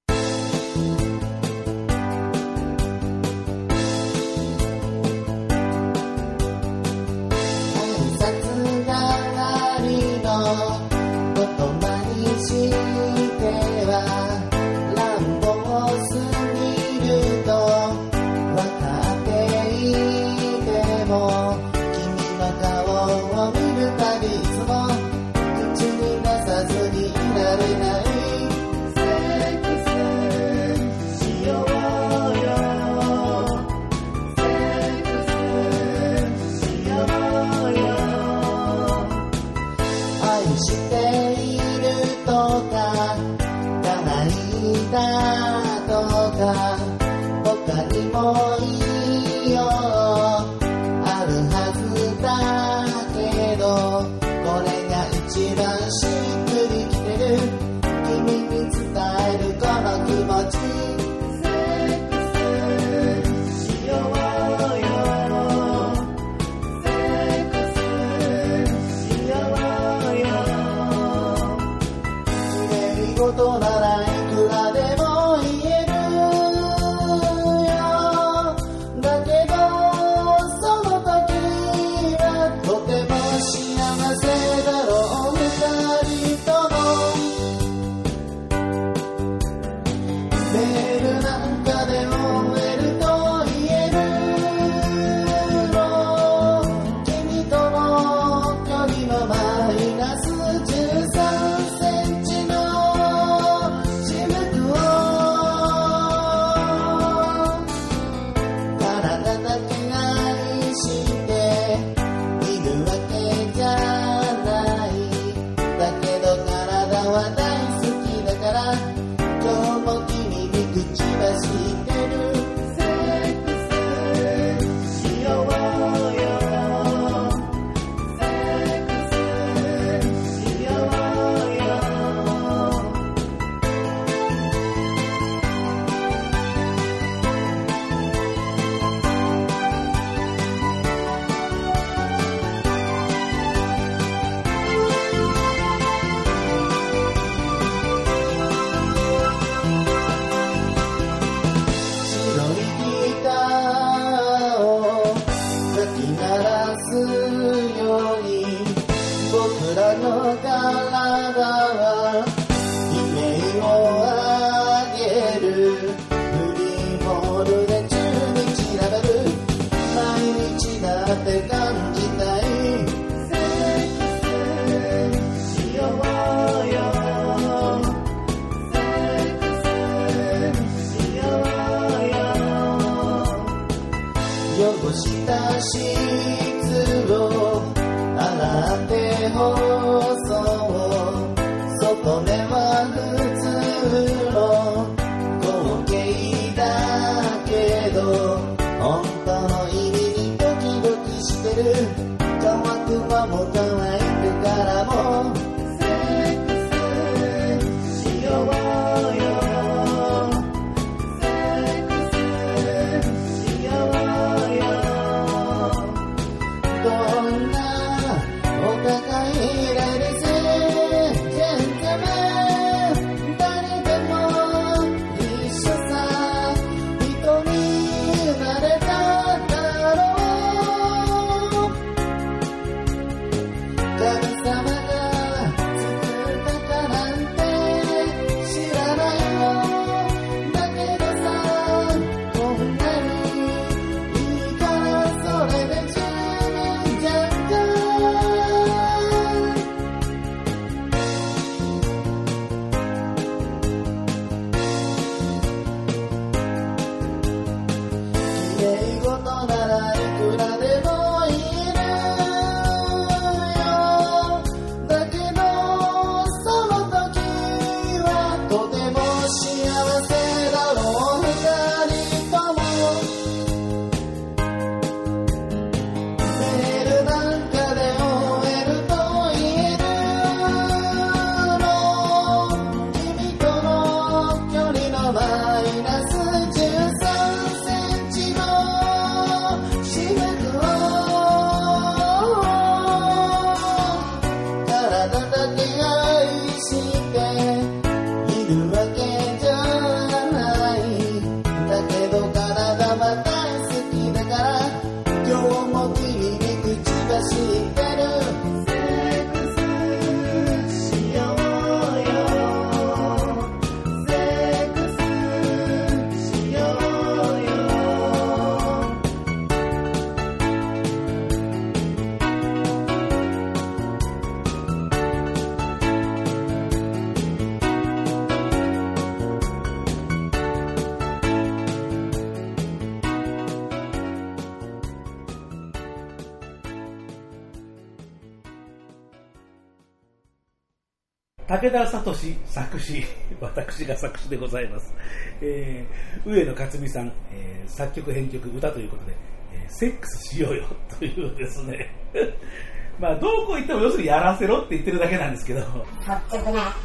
[341.71, 342.13] 田聡
[342.45, 343.03] 作詞、
[343.39, 344.93] 私が作詞でございます。
[345.41, 349.13] えー上野克美さん、えー作曲編曲歌ということで、
[349.53, 350.65] えーセックスしようよ
[350.99, 351.93] というですね。
[352.99, 356.75] まあ、どうこう言っても要するにやらせろって言ってるだけなんですけど、率直な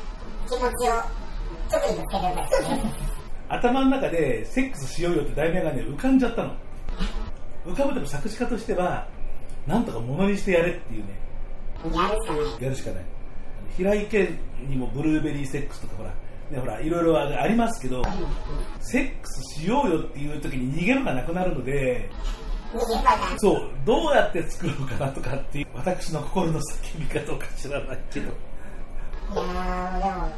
[0.49, 0.95] 気持ちを
[1.71, 3.17] 直にぶつけ。
[3.49, 6.55] 頭の中でセックスしようよって題名がね、浮かんじゃったの。
[7.67, 9.07] 浮かぶでも作詞家としては、
[9.67, 11.19] なんとかものにしてやれっていうね、
[11.85, 12.63] やるしかない。
[12.63, 13.05] やるしかない。
[13.77, 14.19] 平井堅
[14.69, 16.11] にもブルーベリーセックスとかほら、
[16.51, 18.03] ね、ほら、いろいろありますけど、
[18.81, 22.09] セックスしようよっていう時に逃げるがなくなるので。
[23.39, 30.31] そう、どうやって作ろうかなとかっていう、私の心の叫びかどうか知らないけど、いやー、でも、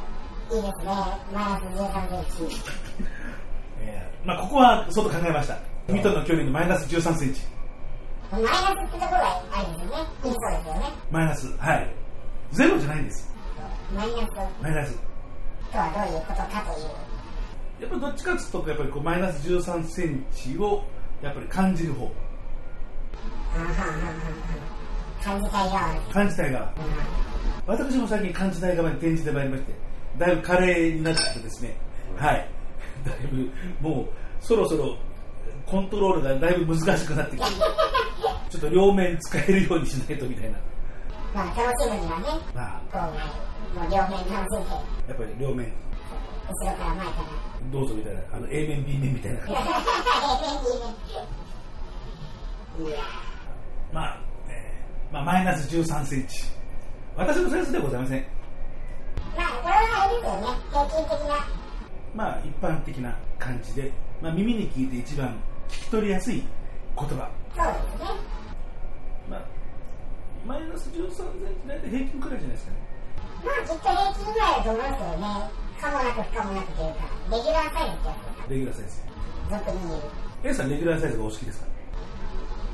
[0.50, 0.92] いいですね。
[1.32, 2.56] マイナス13センチ。
[3.80, 5.58] えーまあ、ここは相当考えました。
[5.88, 7.42] 海との距離のマイナス13センチ。
[8.32, 10.02] マイナスってところがあるんですよね。
[10.24, 10.80] いいそうですよね。
[11.10, 11.88] マイナス、はい。
[12.52, 13.34] ゼロじゃないんです。
[13.94, 14.28] マイナス
[14.62, 14.98] マイナス。
[15.72, 16.86] とはどういうことかという。
[17.80, 20.84] やっぱりどっちかっていうと、やっぱりこうマイナス13センチを
[21.22, 22.10] やっぱり感じる方、
[25.22, 25.94] 感じたい側。
[26.12, 26.72] 感じたい側。
[27.66, 29.72] 私も最近感じたい側に転じてまいりまして、
[30.18, 31.76] だいぶ華麗になってきてですね、
[32.16, 32.48] はい。
[33.04, 34.08] だいぶもう
[34.40, 34.96] そろそろ
[35.66, 37.50] コントロールがだいぶ難しくなってきて、
[38.50, 40.58] ちょっと両面使えるようにしないとみたいな。
[41.38, 44.70] まあ、楽しむにはね、まあ、こう、もう両面楽しんで、
[45.06, 45.72] やっぱり両面
[46.48, 47.70] 後ろから前から。
[47.70, 49.54] どうぞみたいな、あの A 面 B 面みたいな 感じ。
[52.82, 52.98] いや
[53.92, 54.18] まあ、
[54.48, 56.44] えーまあ、マイナス13センチ。
[57.16, 58.26] 私のセンスではございません。
[59.36, 60.46] まあ、これはあれですよね。
[60.72, 61.46] 平均的な。
[62.16, 66.42] まあ、一般的な感じで、まあ、耳に聞いて一番聞き取りやすい
[66.96, 67.30] 言葉。
[67.56, 67.66] そう
[68.00, 68.37] ですね。
[70.46, 72.76] まあ、マイナス13センチ、大体平均くらいじゃないですかね。
[73.44, 75.68] まあ、きっと平均ぐらいだと思いますよね。
[75.78, 78.14] かもなく不可もなくというか、レギュラーサイズってや
[78.46, 78.50] つ。
[78.50, 79.02] レギュラーサイズ。
[79.48, 80.02] 俗に言う。
[80.44, 81.66] A さん、レギュラーサイズがお好きですか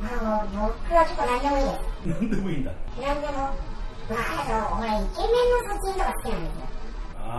[0.00, 1.80] まあ、もう僕はちょっと何でもいいです。
[2.06, 2.72] 何でもいいんだ。
[3.00, 3.32] 何でも。
[3.32, 6.66] まあ、あと、俺、イケメンの写真とか好きなんですよ。
[7.18, 7.30] あ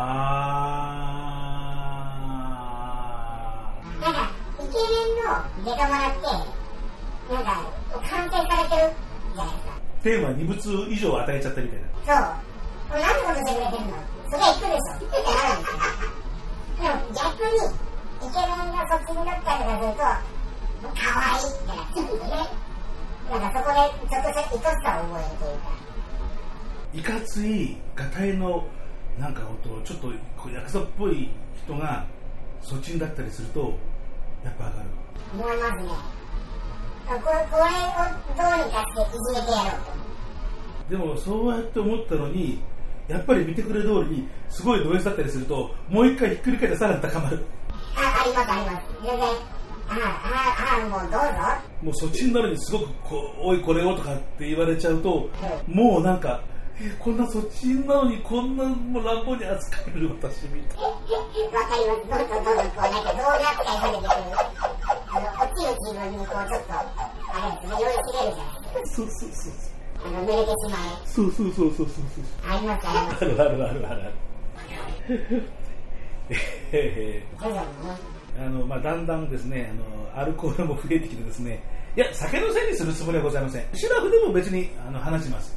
[4.01, 6.25] なんか、イケメンのデカマラって、
[7.33, 8.93] なんか、完成されてる
[9.35, 9.84] じゃないですか。
[10.05, 10.11] ー。
[10.11, 11.85] テーマ2物以上与えちゃったみたいな。
[12.05, 12.45] そう。
[12.89, 13.97] これなんでことしてくれてんの
[14.29, 16.05] それ行くでしょってなるんですよ。
[16.75, 17.85] でも逆に、
[18.21, 22.65] イケメンがそっちになったりとかすると、もう可愛いってなっちゃうんですよね。
[23.25, 25.73] なんかそこでちょっとした愛しさを覚えるというか。
[26.93, 28.63] いかつい、がたいの、
[29.17, 31.31] なんかほんと、ちょっとこうヤクザっぽい
[31.65, 32.05] 人が、
[32.61, 33.73] そっちにだったりすると、
[34.43, 34.85] やっぱ上がる。
[35.33, 36.14] 思いますね。
[37.07, 37.95] これこれを
[38.35, 39.81] どうにかしていじめてやろう
[40.89, 40.89] と。
[40.89, 42.59] でもそうやって思ったのに
[43.07, 47.45] やっぱり見てくれ通りにすごいド S だったりするともう一回ひっくり返ってさらに高まる
[47.95, 48.85] あ、ありますあります。
[49.03, 49.27] 全然。
[49.87, 51.27] あ、あ、あ、もうどうぞ。
[51.83, 55.29] もうそっちになるにすごくこうおいこれをとかって言われちゃうと
[55.67, 56.54] もうなんかえ
[56.99, 62.09] こんなそっちなのにこんなもう乱暴に扱える私みたいわかります。
[62.09, 64.11] どんどんどんどんこう、なんか動画扱いされてくる。
[65.07, 66.83] あの、落ちる自分にこう、ちょっと、あ
[67.45, 68.95] れですね、酔いしれるじゃないですか。
[68.95, 69.53] そうそうそう
[70.03, 71.07] あの、濡れてしまう。
[71.07, 73.25] そうそうそうそうそうそうあります、あります。
[73.25, 74.13] あるあるあるあるある
[76.71, 78.15] えー徐々にね。
[78.37, 81.63] あのまあ、だんだんですねあのアルコールも増えてきてですね
[81.95, 85.55] いや酒のせいにするつもりはございませんシラフでも別にあの話します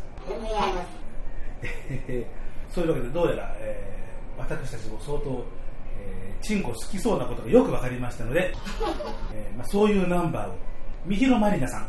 [2.71, 3.99] そういうわけでどうやら、えー
[4.39, 5.45] 私たちも相当、
[5.99, 8.55] えーチンコ好きそうなことがよく分かりましたので、
[9.35, 10.55] えーまあ、そういうナンバーを
[11.05, 11.87] 三広まりなさん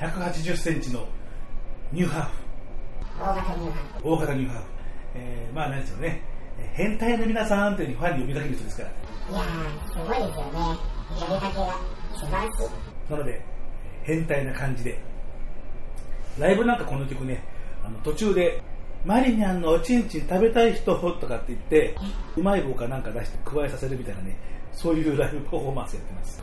[0.00, 1.06] 1 8 0センチの
[1.92, 4.64] ニューハーフ大型ニューハー大型ニューハーフ、
[5.14, 6.20] えーまあ何でしょうね
[6.58, 8.88] えー変態の皆さんというふうにファンに呼びかける人ですから
[9.28, 9.32] フ。
[9.32, 10.78] いやー、すごいですよね。
[11.08, 11.78] 呼びかけが
[12.18, 12.46] 素晴らし
[13.08, 13.12] い。
[13.12, 13.40] なので
[14.02, 14.98] 変態な感じで
[16.38, 17.42] ライブなんかこの曲ね
[17.86, 18.60] あの途中で
[19.04, 21.94] マリニャンのおちんちん食べたい人とかって言って
[22.36, 24.36] うまい棒かなんか出して加えさせるみたいなね
[24.72, 26.42] そういうライブパフォーマンスやってます。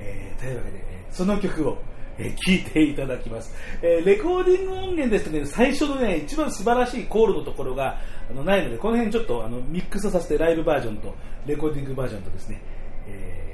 [0.00, 1.78] えーというわけで、えーその曲を、
[2.18, 7.98] えー聴いていただきます、えーレコーディング音源ですとね最初のね一番素晴らしいコールのところが
[8.30, 11.14] あのないのでこの辺ちょっとあのミックスさせてライブバージョンと
[11.46, 12.62] レコーディングバージョンとですね、
[13.08, 13.47] えー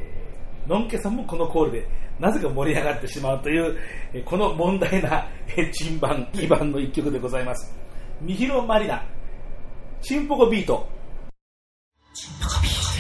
[0.67, 1.89] のんけさんもこのコールで
[2.21, 3.77] なぜか盛り上がってしまうという、
[4.25, 7.75] この問題な、えー、チンバン、基盤の一曲でございます。
[8.21, 9.05] みひろまりな、
[10.01, 10.87] チンポコビート。
[12.15, 12.94] チンポコビート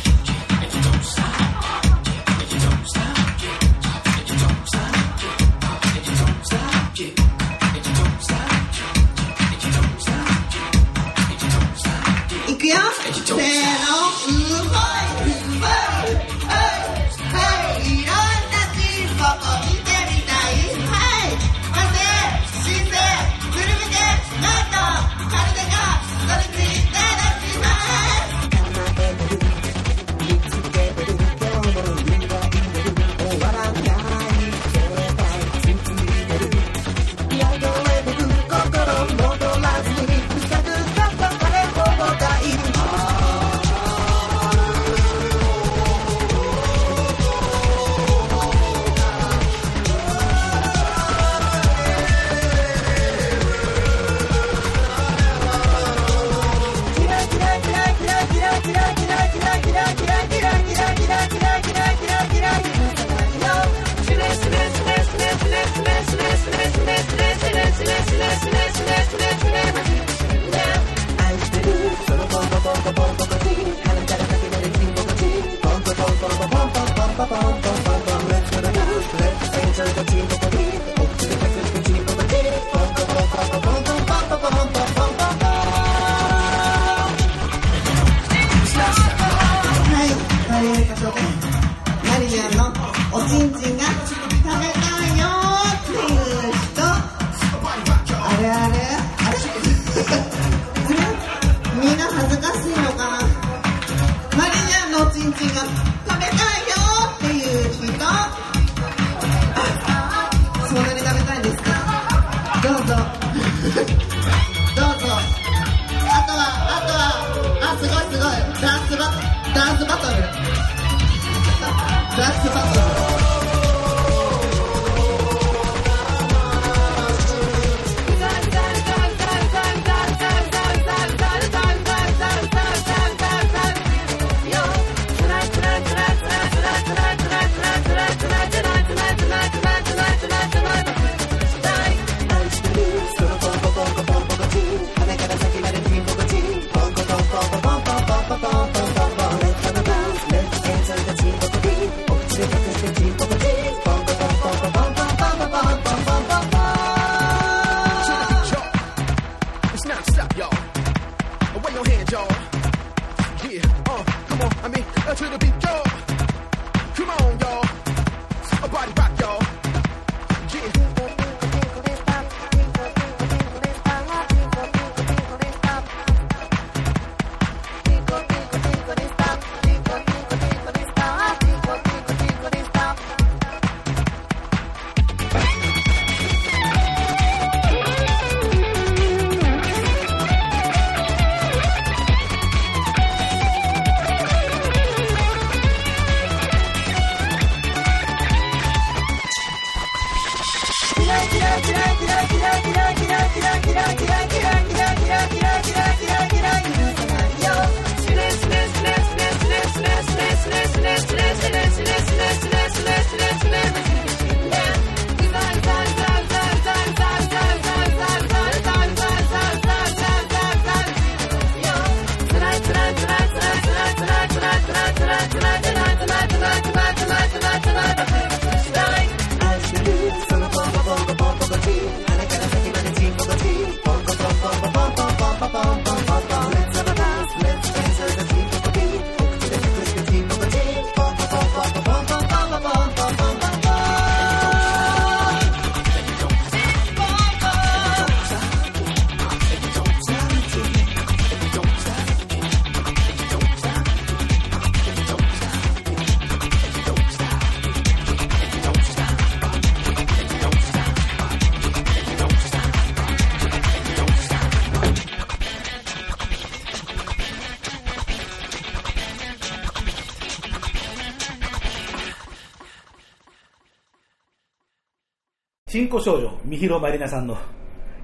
[275.94, 277.36] コ少女、三広まりなさんの、い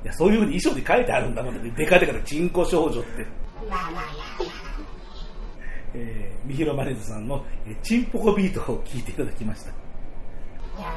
[0.04, 1.72] や、そういうふうに衣装で書いてあるんだもんね。
[1.76, 3.26] デカデカでチンコ少女って。
[3.68, 4.04] まあまあまあ
[5.92, 9.70] えー、三広まりなさんの、えーチンポコビートを聴いていただきました。
[9.70, 9.72] い
[10.82, 10.88] や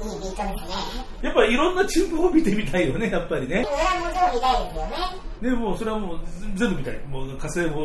[0.00, 0.74] いいビートですね
[1.22, 3.64] やっぱりいろんなチンポコ見てみたいよね、やっぱりね。
[3.64, 4.96] それはもちろん見たいですよね
[5.42, 6.20] でもうそれはもう
[6.54, 6.98] 全部見たい。
[7.06, 7.84] もう火星も、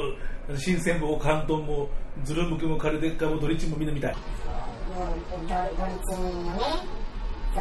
[0.57, 1.89] 新鮮も、関東も、
[2.23, 4.13] ズル向きも、カルデッカも、ドリッチもみんな見たい。
[4.13, 6.59] もうドドリツンのね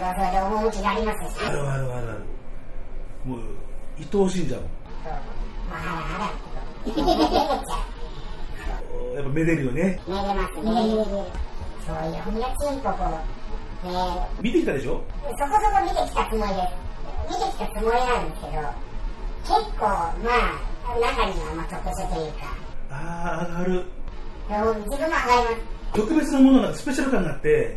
[0.02, 2.18] はそれで趣がありますしあるあるあるある。
[3.24, 3.40] もう、
[3.98, 4.60] 愛おしいんじゃん。
[4.60, 4.68] そう
[5.70, 5.78] まあ
[6.16, 6.92] あら
[9.14, 10.00] やっぱめでるよね。
[10.06, 10.10] う。
[10.10, 10.54] 寝れます。
[10.54, 12.88] そう、いろんなチンポ
[14.40, 15.02] 見てきたでしょ？
[15.24, 16.70] そこそこ見てきたつもりです。
[17.28, 18.62] 見てきたつもりなんですけど、
[19.42, 20.30] 結構、ま
[20.86, 22.38] あ、中にはまあ特殊というか、
[22.90, 22.92] あ
[23.42, 23.84] あ、上がる。
[24.48, 25.94] でも自分も上がります。
[25.94, 27.76] 特別なものスペシャル感があって、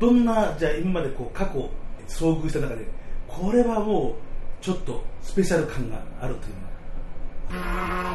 [0.00, 1.68] どんな、じゃあ今までこう過去
[2.08, 2.86] 遭遇した中で、
[3.28, 4.16] これはも
[4.60, 7.66] うちょっとスペシャル感があるというのは。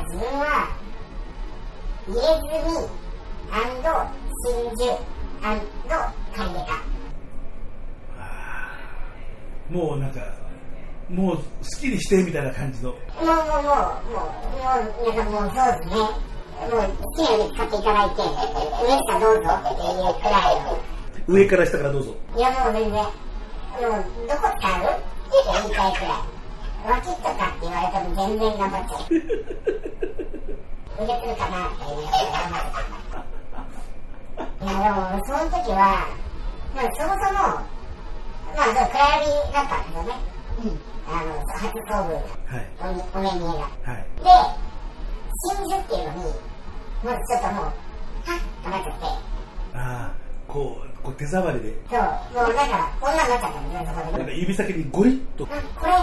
[0.01, 0.67] あー自分は、
[2.07, 2.21] 入れ
[4.43, 5.97] 墨真珠
[6.33, 6.83] カンデカ。
[9.69, 10.21] もうなんか、
[11.09, 11.43] もう好
[11.79, 12.89] きにしてみたいな感じの。
[12.91, 13.65] もうもうもう、もう、
[14.15, 15.95] もう、皆さんもうそうですね。
[15.95, 18.25] もう好きなように使っていただいて、上
[19.01, 20.94] 下どうぞっていうくらいの。
[21.27, 22.15] 上から下からどうぞ。
[22.35, 24.83] いやもう全然、もうどこ使う？
[24.85, 26.35] って言いたいくらい。
[26.87, 28.99] 脇とかって言われても全然頑張っちゃう。
[31.03, 32.71] 腕するかなって言いながら頑張って
[33.11, 33.25] た。
[34.65, 36.05] いやでも、その時は、
[36.75, 37.39] まあそもそも、
[38.55, 40.13] まあ、そう暗闇だったんですよね。
[41.07, 42.61] あの、初遭遇はい。
[42.79, 43.91] が、おお目見えが。
[43.91, 44.05] はい。
[44.23, 44.29] で、
[45.53, 46.33] 真珠っていうのに、
[47.03, 47.73] まずちょっともう、はっ
[48.63, 49.05] となっちゃって、
[49.73, 50.11] ああ、
[50.47, 54.33] こう、こう手触りで、そう、もうなんか、こんなんなっちゃったんですよ、そこでなんか。
[54.33, 55.93] 指先にゴリッと、あこれ、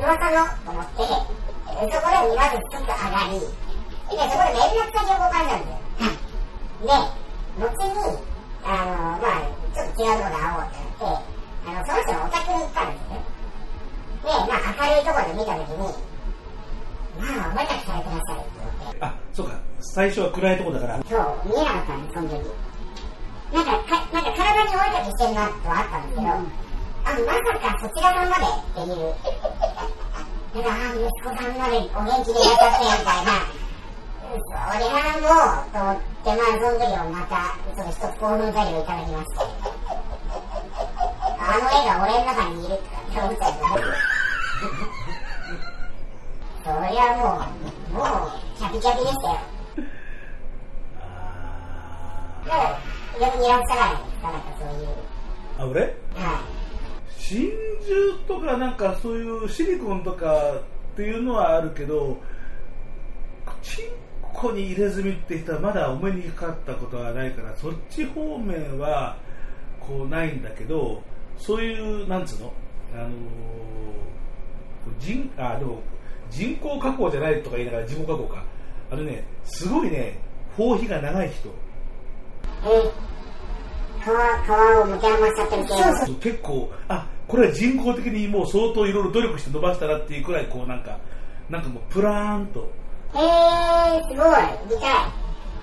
[0.00, 1.02] 噂のと思って、
[1.68, 3.44] えそこでまずちょっと上がり、で、
[4.08, 6.16] そこで連絡先を交換したんですよ。
[6.80, 6.96] で、
[7.60, 8.24] 後に、
[8.64, 11.28] あの、まあちょっと違うところで会おうってなって、
[11.58, 13.28] あの、その人のお宅に行ったんですよね。
[14.24, 16.08] で、まあ明るいところで見たときに、
[17.18, 22.68] まあ、お前たちされてらっしゃるって思って、あ、そうか、最初は暗いとこだから、そう、見えなかったんです、その時。
[23.52, 29.16] なんか、かなんか体にお絵かきしてるなとはあったんですけど、あまさかそちらさんまでっていう、
[30.52, 33.48] なんか、あ息子さんまでお元気でいらっしゃってみたいな、
[34.28, 39.40] それはもう、と思って、まあ、その時はまた、ちょっと一つ興奮材料いただきまして、
[41.40, 42.84] あの絵が俺の中にいるって
[43.16, 43.58] 思っちゃうね。
[46.68, 47.40] そりゃも
[47.92, 49.38] う、もう、キャピキャピでしたよ。
[53.20, 54.88] 逆にいらっしゃらないですか、なんかそういう。
[55.58, 55.80] あ、俺？
[55.80, 55.92] はい。
[57.20, 57.50] 真
[57.86, 62.16] 珠とかなんかそういうシリコンとかっていうのはあるけど、
[63.62, 63.86] チン
[64.32, 69.16] コに入れ墨って人はまだお目にかかったことはないから、そっち方面は
[69.80, 71.02] こうないんだけど、
[71.36, 72.52] そういう、なんつうの？
[72.94, 73.12] あのー
[74.98, 75.82] 人、あ、でも
[76.30, 78.44] 人工加工じゃないとか言いながら人工加工か。
[78.90, 80.18] あのね、すごいね、
[80.56, 81.50] 包皮が長い人。
[82.64, 83.08] え
[84.00, 86.18] 皮、皮をむきあましちゃってる系の。
[86.18, 88.46] 結構あこれは人工的にもう。
[88.46, 90.24] 相当いろいろ努力して伸ばしたなっていう。
[90.24, 90.66] くらいこう。
[90.66, 90.98] なんか
[91.50, 91.82] なんかもう。
[91.90, 92.70] プラーンと
[93.14, 94.76] えー、すごい。
[94.76, 95.12] 見た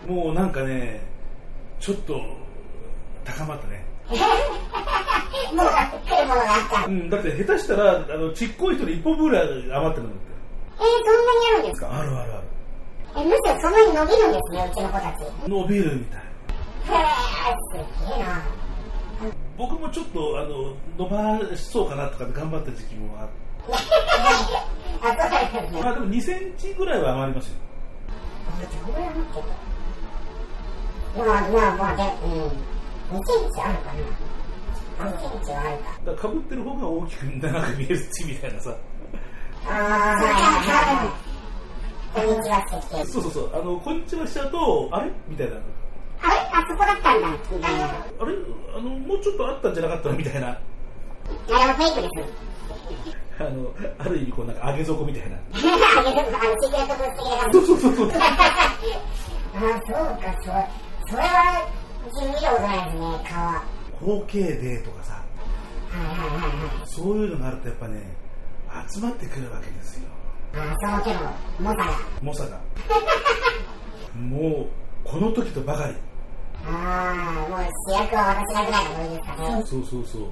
[0.08, 0.12] い。
[0.12, 0.34] もう。
[0.34, 1.02] なんかね
[1.80, 2.22] ちょっと
[3.24, 4.18] 高まったね、もう。
[4.18, 4.22] 来
[5.52, 6.86] るものがあった。
[6.88, 6.92] う。
[6.92, 10.36] ん、だって下手したらあのちっこい人で1本分ぐらい余ってるんだって
[10.78, 12.44] えー、そんなにあるんですかあるあるある
[13.18, 14.76] え、むしろそんなに伸びるんですね、う。
[14.76, 15.50] ちの子たち。
[15.50, 16.94] 伸びるみたいー、
[17.72, 17.78] す
[18.08, 18.42] げえな。
[19.58, 23.34] 僕もちょっとあの伸ばしそうかなとかで頑張った時期もあって
[25.02, 25.82] あ、ですね。
[25.82, 27.56] まあでも2センチぐらいは余りますよ
[28.60, 29.46] どれぐらい持ってる
[31.18, 33.18] まあまあまあ、で、うん。
[33.18, 35.12] 2センチあるかな。
[35.12, 36.12] 2センチはあるか。
[36.12, 38.76] だかぶってる方が大きく長く見えるってみたいなさ
[39.68, 42.26] あー、はいはいはい。
[42.28, 43.06] こんにちはってきて。
[43.06, 45.12] そうそうそうあのこんにちはしちゃうとあれ？
[45.30, 45.56] みたいな
[46.56, 47.86] あそこだったんだ、みたいな。
[47.86, 47.90] あ
[48.26, 48.34] れ？
[48.76, 50.16] あのもうちょっとあったんじゃなかったの？
[50.16, 50.58] みたいな
[51.26, 52.14] フェイクです。
[53.38, 57.58] あのある意味こうなんか上げ底みたいなあの、シークレットブース的な感じ。
[57.58, 58.20] そうそうそうそうあ
[59.56, 60.54] あ、そうか、それ、
[61.10, 61.68] それは、
[62.06, 64.00] 自分見たことないですね、皮。
[64.00, 66.88] 包茎デーとかさはいはいはいはい。
[66.88, 68.02] そういうのがあるとやっぱね
[68.94, 70.08] 集まってくるわけですよ
[70.56, 71.20] ああ、その手の、
[71.60, 71.92] 猛者が。
[72.22, 72.62] 猛者が
[74.16, 74.68] もう
[75.04, 75.96] この時とばかり
[76.68, 79.64] ああ、もう主役は私がぐらいのノリですかね。
[79.66, 80.30] そうそうそう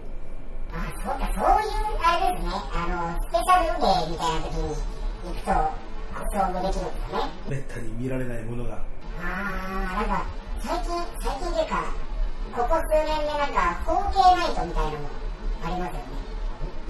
[0.74, 5.52] あ、そうか、そういう、あれですね、あの、スペシャルデーみたいな時に行くと、
[6.34, 7.22] 遭遇できるんですね。
[7.50, 8.82] めったに見られないものがあ
[9.92, 10.26] あ、なんか、
[10.60, 11.84] 最近、最近というか、
[12.56, 15.10] ここ数年でなんか、包茎ナイトみたいなのも
[15.66, 16.24] ありますよね。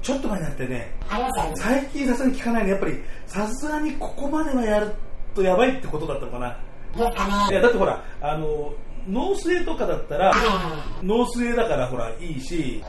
[0.04, 1.56] ちょっと前になってねありましたよね。
[1.56, 4.92] 最近さすがに聞かないねやっぱりさすがにここまではやる
[5.34, 6.58] とやばいってことだったのかな
[6.94, 7.32] ですかね。
[7.50, 8.74] いやだってほらあの
[9.08, 11.06] ノースエとかだったらはいはいはい。
[11.06, 12.82] ノースエだからほらいいし。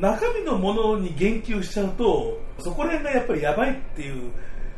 [0.00, 4.32] 中身のものに言及しちゃうとそこら辺がやっぱりやばいっていう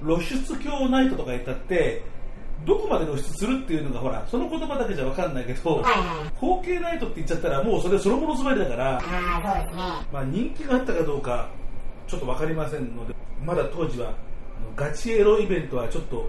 [0.04, 2.02] 露出狂ナイトとか言ったって
[2.64, 5.82] どこまで露出するっていうのがほらその言葉だけじゃ分かんないけど。
[6.34, 9.00] 包茎ナイトって言っちゃったらもうそれそのものすばりだから。
[10.12, 11.48] まあ、人気があったかどうか
[12.06, 14.16] ちょっと分かりませんのでまだ当時はあの
[14.76, 16.26] ガチエロイベントはちょっとあの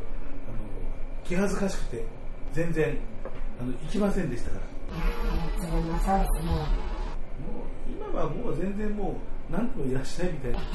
[1.24, 2.06] 気恥ずかしくて
[2.54, 2.98] 全然
[3.64, 4.64] あの行きませんでしたから。
[5.56, 6.52] 自分もそうですね。
[6.52, 6.68] もう
[7.88, 9.12] 今はもう全然も
[9.50, 10.60] う何でもいらっしゃいみたいな。
[10.60, 10.66] ウェ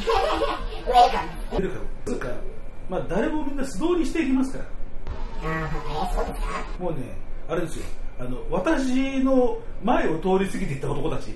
[1.05, 1.61] ルカム。
[1.61, 1.83] 出るから。
[2.07, 2.29] つうか
[2.89, 4.65] まあ誰もみんな素通りしていきますから。
[4.65, 5.71] ああ、
[6.11, 6.49] え、そうですか
[6.81, 6.99] もうね
[7.47, 7.85] あれですよ。
[8.21, 11.35] あの私の前を通り過ぎていった男たち。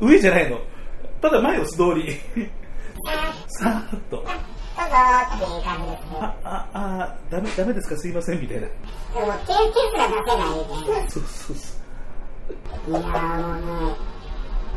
[0.00, 0.58] 上じゃないの。
[1.20, 2.16] ただ前を素通り。
[3.48, 4.24] さーっと
[4.82, 4.96] どうぞ
[5.36, 6.18] っていう感じですね。
[6.20, 7.96] あああダメダメですか？
[7.96, 8.72] すいませんみたいなで
[9.20, 11.10] も、経験すら出せないみたいな。
[11.10, 11.74] そうそうそ
[12.88, 13.90] ういやーもう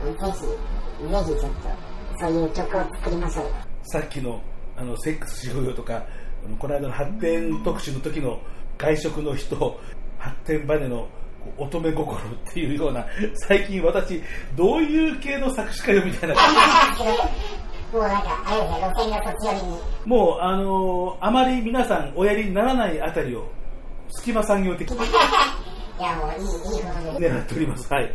[0.05, 3.51] ね、ぜひ、ぜひちょっと、そういう曲を作りましょうよ。
[3.83, 4.41] さっきの
[4.77, 6.03] あのセックスしようよとか
[6.45, 8.39] あのこの間の発展特集の時の
[8.77, 9.79] 外食の人
[10.19, 11.07] 発展バネの
[11.39, 12.21] こう乙女心っ
[12.53, 14.21] ていうような最近私
[14.55, 16.35] どういう系の作詞家よみたいな
[17.91, 19.77] もうなんか、あれですね、路線がそっち寄りに。
[20.05, 23.47] もうあのあまり皆さんおやりにならないあたりを
[24.09, 24.99] 隙間産業的にい
[26.01, 27.33] や、もういい、いいことです。
[27.33, 28.13] 狙っておりますはい、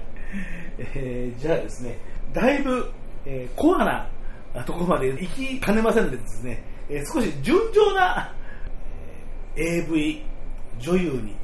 [0.78, 1.98] えーじゃあですね
[2.32, 2.90] だいぶ、
[3.24, 8.32] えーコアなところまで行きかねませんのでですね、えー少し純情な、
[9.56, 10.22] えー AV
[10.78, 11.34] 女優に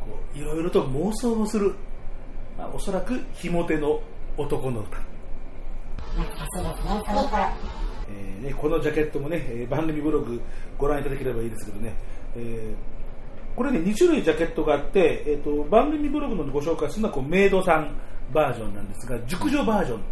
[0.00, 1.74] こういろいろと妄想をする、
[2.56, 4.00] まあ、おそらくひも手の
[4.36, 5.13] 男の歌
[6.84, 7.52] ね、それから。
[8.44, 10.40] え、このジャケットもね、番組ブログ
[10.78, 11.94] ご覧いただければいいですけどね、
[12.36, 12.94] えー
[13.56, 17.96] これね、2種類ジャケットがあって、えー、と番組ブログのご紹介するのはこうメイドさん
[18.32, 20.02] バージョンなんですが、熟女バージョンっ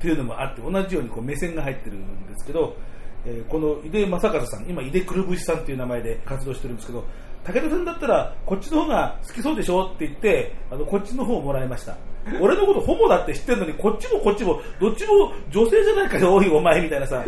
[0.00, 2.76] ていうのもあって、同じようにこう目線が入ってるんですけど、
[3.24, 7.04] えーこの井出正和さん、今、井出くるぶしさんっていう名前で活動してるんですけど、
[7.44, 11.96] 武田さんだったら、こっちの方が好きそうでしょって言って、あのこっちの方をもらいました。
[12.40, 17.24] 俺のことホモだって知ってるのに、こっちもこっちも、どっちも女性じゃないかよ、おいお前みたいなさ、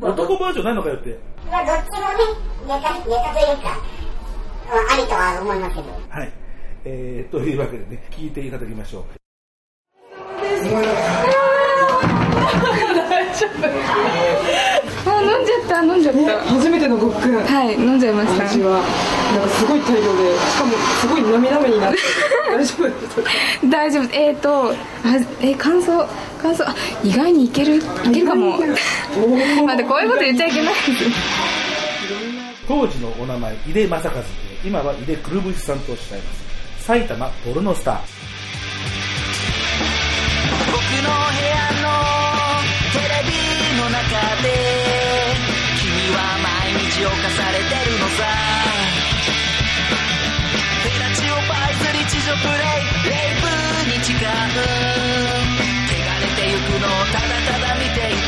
[0.00, 1.18] 男バージョンないのかよって。
[1.50, 2.24] まあ、どっちもね、
[2.66, 3.78] ネタ、ネタというか、
[4.68, 5.88] まあ、ありとは思いますけど。
[6.08, 6.32] はい。
[6.84, 9.04] えー、というわけでね、聞いていただきましょう。
[15.06, 17.36] あ飲んじゃった飲んじゃった、初めてのごっくん。
[17.36, 18.48] はい飲んじゃいました。
[18.48, 18.72] 私は。
[18.72, 22.02] なんかすごい大量でしかもすごい涙目になってて
[22.50, 24.08] 大丈夫大丈夫。
[24.12, 24.74] えっ、ー、とあ
[25.40, 26.06] え感想
[26.42, 26.74] 感想あ
[27.04, 27.80] 意外にいけるい
[28.12, 28.58] けるかも。
[28.60, 30.74] 待ってこういうこと言っちゃいけない。
[32.66, 34.22] 当時のお名前、井出正和で、
[34.64, 36.32] 今は井出くるぶしさんとおっしゃいま
[36.78, 36.84] す。
[36.86, 37.96] 埼玉ポルノスター。
[40.66, 42.29] 僕の部屋の
[42.92, 43.30] テレビ
[43.78, 44.02] の中
[44.42, 44.50] で
[45.78, 48.18] 君は毎日犯されてるのさ。
[50.82, 53.46] フェラチオパイズリ地上プレイレイプ
[53.86, 54.26] に誓う。
[55.86, 58.19] 汚れてゆくのをただただ見ている。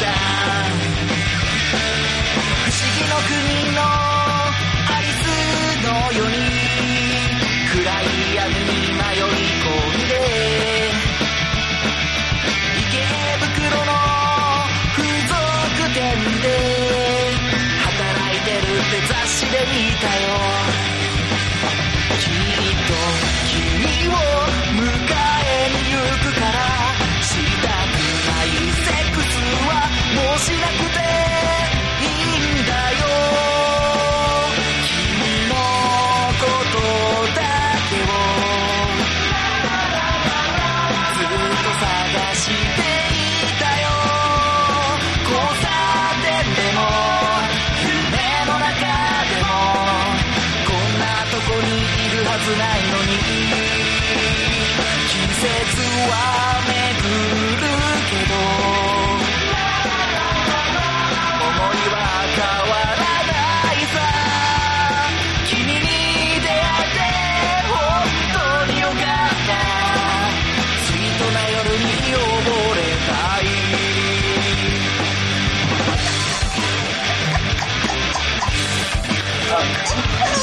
[79.62, 80.41] Fuck!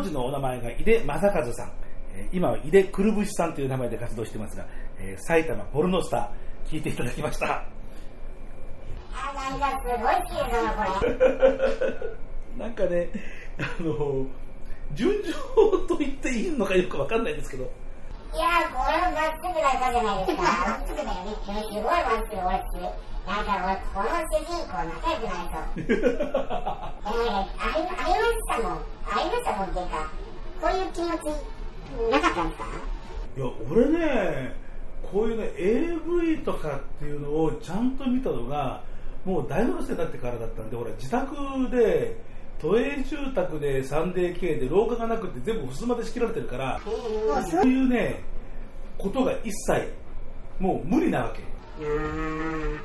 [0.00, 1.72] 当時のお名前が井出正和さん、
[2.14, 4.66] えー今は井出くるぶしさんという名前で活動してますが、
[4.98, 6.70] えー埼玉ポルノスター。
[6.70, 7.46] 聞いていただきました。
[9.12, 12.64] あ、なんかすごい綺麗だな、これ。
[12.64, 13.10] なんかね
[13.58, 14.26] あの
[14.94, 15.32] 順調
[15.86, 17.70] と言っていいのかよくわかんないですけど。
[18.32, 20.42] いやー、これまっすぐな歌じゃないですか。
[20.42, 21.34] まっすぐだよね。
[21.40, 22.86] すごいまっすぐ、俺好き。
[23.26, 25.58] なんか俺、この主人公仲良くないと。
[25.76, 25.92] え
[27.30, 28.80] なんか、あり、ありましたもん。
[28.80, 30.10] ありましたもんっていうか、
[30.60, 31.60] こういう気持ち、
[32.10, 32.66] なかったんですか
[33.36, 34.54] いや俺ね
[35.10, 38.82] こういうね AV とかっていうのをちゃんと見たのが
[39.24, 41.34] もう大学生になってからだったんで俺自宅
[41.70, 42.16] で
[42.60, 46.80] 都営住宅で 3DK で廊下がなくて全部襖で仕切られてるから
[47.50, 48.22] そういうね
[48.98, 49.92] ことが一切
[50.58, 51.42] もう無理なわけ
[51.82, 52.80] うーん。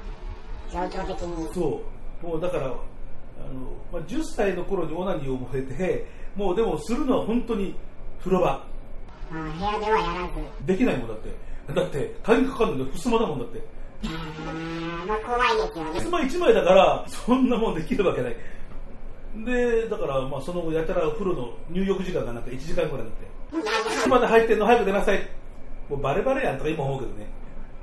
[0.71, 1.53] 状況的に。
[1.53, 1.81] そ
[2.23, 2.75] うもうだからあの、
[3.91, 7.75] まあ、10歳の頃にオナニーを覚えてもうでもするのは本当に
[8.19, 8.65] 風呂場
[9.31, 10.65] うん、部屋ではやらず。
[10.67, 11.29] できないもんだって
[11.73, 15.99] だって鍵かかるの襖だもんだってうーん、まあ怖いですよね。
[15.99, 18.35] 襖1枚だからそんなもんできるわけない
[19.43, 23.11] でだからまあその後やたら風呂の入浴時間がなんか1時間ぐらいに
[23.51, 25.19] なって「まで入ってんの早く出なさい」
[25.89, 27.27] もうバレバレやんとか今思うけどね。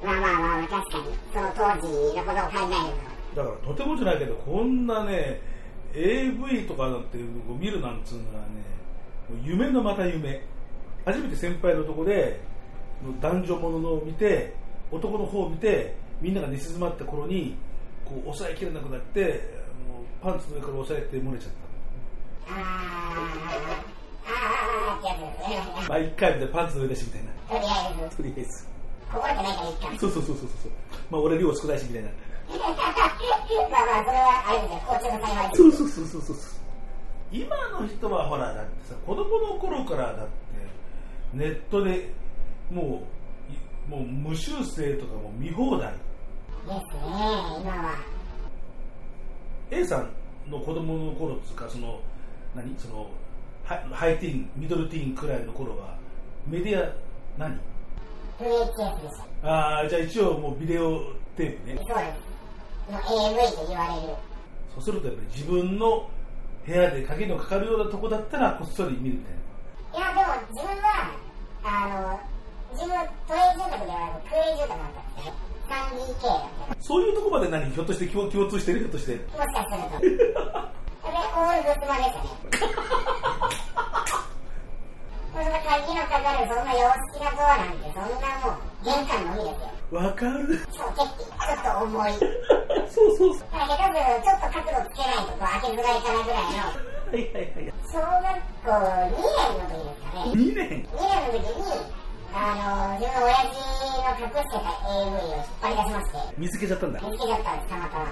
[0.02, 1.04] まあまあまあ、確かに。
[1.32, 2.74] その当時のことを考
[3.34, 5.40] えるだからとてもじゃないけどこんなね
[5.94, 8.62] AV とかなんていうのを見るなんつうのはね
[9.44, 10.42] 夢のまた夢。
[11.04, 12.40] 初めて先輩のとこで
[13.20, 14.54] 男女もののを見て
[14.90, 17.56] 男の方を見てみんなが寝静まった頃に
[18.04, 19.61] こう抑えきれなくなって
[20.22, 21.58] パンツの上から押さえて漏れちゃった。
[25.88, 28.66] まあ一回でパンツの上だしみたいなとりあえず、とりあえず
[29.12, 30.00] こぼれてないからいいか。
[30.00, 30.72] そうそうそうそうそう
[31.10, 32.14] まあ俺量少ないしみたいなま
[32.54, 35.56] あまあ、それはあれですよ、交通の幸い。
[35.56, 36.36] そうそうそうそうそう
[37.32, 40.32] 今の人はほらだってさ子供の頃からだって
[41.32, 42.12] ネットで
[42.70, 43.02] も
[43.88, 46.04] うもう無修正とかも見放題ですね、
[46.68, 48.21] 今は。
[49.72, 50.10] A さん
[50.50, 51.98] の子供の頃つうかその
[52.54, 52.74] 何？
[52.78, 53.10] その
[53.64, 55.96] ハイハイティーンミドルティーンくらいの頃は
[56.46, 56.92] メディア
[57.38, 57.58] 何
[58.38, 59.48] ？VHS でした。
[59.48, 62.92] ああじゃあ一応もうビデオテープねそうです。
[62.92, 63.00] もう
[63.30, 64.14] AV と言われる。
[64.74, 66.10] そうするとやっぱり自分の
[66.66, 69.42] 部屋で鍵のかかるようなとこだったらこっそり見るみたいな
[69.92, 71.12] いや、でも自分は、
[71.64, 72.20] あの、
[72.72, 72.96] 自分、
[73.28, 75.51] 都営住宅ではなく、空営住宅だったんですね。
[75.68, 78.80] 3DK だったそういうとこまで何ひょっとして共共通してる？
[78.80, 80.00] ひょっとしてもしかすると。
[80.02, 80.08] で、
[81.34, 82.28] オールブスマでしたね。
[85.32, 86.78] そんな鍵のかかる、そんな洋
[87.14, 89.98] 式なドアなんて、そんなもう、玄関のみですよ。
[89.98, 92.10] わかるそう、結構、ちょっと重い。
[92.90, 98.24] そうそうそうだけど、ちょっと角度つけないと、こう、開けづらいかなぐらいの、はいはいはい小学
[98.64, 100.32] 校2年の時ですかね。
[100.32, 102.01] 2年2年の時に、
[102.34, 106.40] あの自分の親父の隠してた AV を引っ張り出しまして。
[106.40, 107.00] 見つけちゃったんだ。
[107.00, 108.08] 見つけちゃったんですたまたま。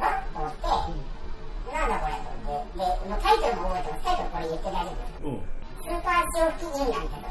[0.00, 0.96] あと思って、う
[1.68, 2.88] ん、なんだこれと思って。
[3.04, 4.04] でもタイトルも覚えてます。
[4.04, 5.44] タイトルこれ言って大丈夫です、うん、
[5.84, 7.28] スーパー潮吹きンなんてとか。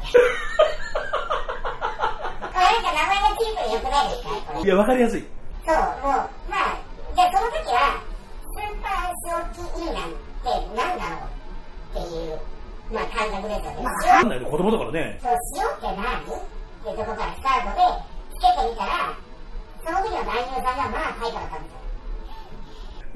[2.38, 4.62] これなんか名前がチープでよくないですかねこれ。
[4.62, 5.26] いやわかりやすい。
[5.66, 6.80] そうもうまあ
[7.14, 7.98] じゃあその時は
[8.54, 10.46] スーパー潮吹き銀なんて
[10.78, 12.38] なんだろうっていう
[12.92, 13.84] まあ感覚ですよね。
[13.84, 15.18] わかんないで、子供だからね。
[15.22, 16.30] そう、塩って何って
[16.90, 17.82] いうところからスタートで、
[18.32, 19.12] つけてみたら、
[19.84, 21.78] その時の男優さんがまあタイプだったんですよ。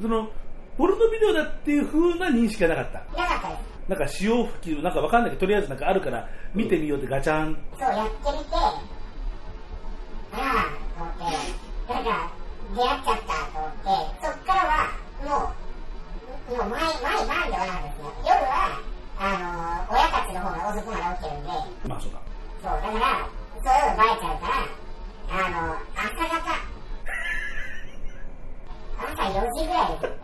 [0.03, 0.29] その、
[0.77, 2.99] ポルノビデオだっていう風な認識がなかった。
[3.17, 3.73] なかったです。
[3.89, 7.59] なんか潮吹き、なんかわかんないけど、とりあえずなんかあるから見てみようってガチャン。
[7.79, 8.79] そう、やってみて、あ
[10.33, 10.39] あ、
[10.97, 12.33] と思って、なんか、
[12.75, 14.73] 出会っちゃったと思って、そっからは、
[15.25, 15.53] も
[16.49, 17.92] う、もう毎、毎晩ではないですね。
[17.92, 17.92] 夜は、
[19.23, 21.51] あの、親たちの方が遅くまで起きてるんで、
[21.87, 22.19] まあそうだ。
[22.59, 23.23] そう、だから、
[23.63, 24.67] そういうのバレちゃうから、
[25.31, 26.43] あの、朝方、
[28.99, 30.19] 朝4時ぐらいです。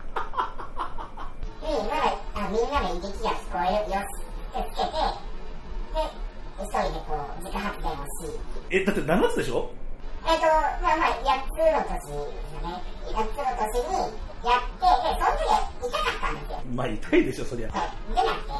[1.62, 4.98] に、まだ、あみんなのいびきが聞こえるよしってつけて、
[5.94, 6.02] で、
[6.58, 8.34] 急いでこう、自家発電をし、
[8.70, 9.70] え、だって7つでしょ？
[10.26, 10.46] えっ、と、
[10.82, 12.82] まあまあ、8つの年ですよね。
[13.14, 14.10] 8つの年に
[14.42, 16.58] やって、で、その時は痛かったんですよ。
[16.74, 17.70] まあ痛いでしょ、そりゃ。
[17.70, 18.52] そう、出なくて。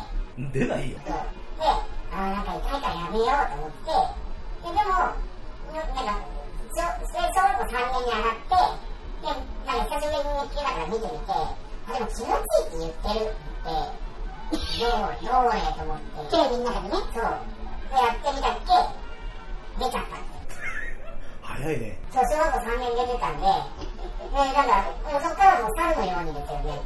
[0.52, 0.98] 出ないよ。
[0.98, 3.90] で、あーなんか痛いからやめようと思って、
[4.62, 5.18] で、でも、
[5.74, 6.22] ななんか、
[6.70, 8.54] 小学校3年に上がって、
[9.18, 9.34] で、
[9.66, 13.98] なんか久しぶりに日記だから見てみて、あ、でも気持ちいいって言ってるって、
[14.78, 18.70] どう、どうねと思って、テレビの中でね、そう、でやってみたっけ、
[19.84, 20.78] 出ちゃったんですよ。
[21.42, 21.98] 早いね。
[22.14, 26.78] そう、小学校3年出てたんで、で、なんか、もうそっからもう猿のようにですよね。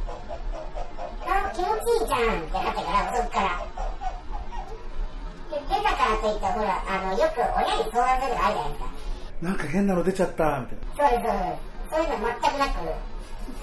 [1.27, 3.65] あ、気持ちいいじゃんってなってから、そっから。
[5.51, 8.85] で出たからといって、ほら、あの、よく親に相談するのあるじゃないですか。
[9.41, 11.09] なんか変なの出ちゃった、みたいな。
[11.09, 11.73] そうです、そうです。
[11.93, 12.79] そういうの全くなく、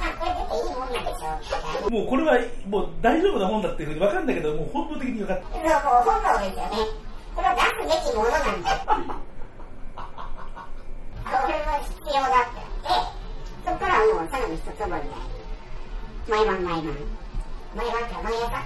[0.01, 1.91] あ、これ出ていいもんなんでしょみたいな。
[1.91, 2.39] もうこれは
[2.69, 5.45] もう大丈夫なもんだっていうふうに分かんないけど、もう本能的に分かって。
[5.51, 6.77] そう、もう本能ですよね。
[7.35, 8.70] これは出すべきものなんだ。
[11.31, 12.89] これも必要だってなって、
[13.65, 16.37] そこからはもうさらに一つ覚えみたいな。
[16.37, 16.95] 毎晩毎晩。
[17.74, 18.64] 毎晩って毎朝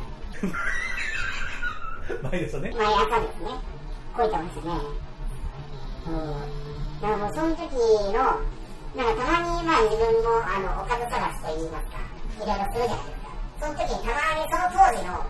[2.31, 2.73] 前ですよね。
[2.77, 3.49] 毎朝ですね。
[4.17, 4.81] こいてましたね。
[6.07, 6.13] うん。
[7.01, 7.69] だからもうその時
[8.13, 8.41] の、
[8.97, 12.01] なんかたまにまあ自分もあの、おかず探しと言いますか、
[12.45, 13.29] いろいろするじゃないですか。
[13.61, 15.21] その時にたまにその当時の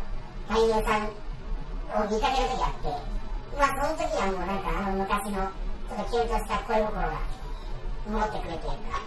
[0.49, 1.11] 俳優さん
[1.95, 2.95] を見かける時があって、
[3.59, 7.19] まあその時はもうなんかあの昔のちょっとキュンとした恋心が
[8.07, 9.03] 戻ってくるというか、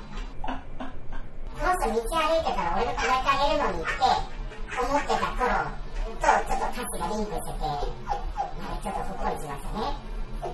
[1.55, 4.36] この人道歩いてたら俺が抱えてあげるのにって
[4.75, 5.87] 思ってた頃
[6.17, 6.25] と
[6.73, 10.51] ちょっとがリンクしてて、なんかちょっとほっこりしましたね。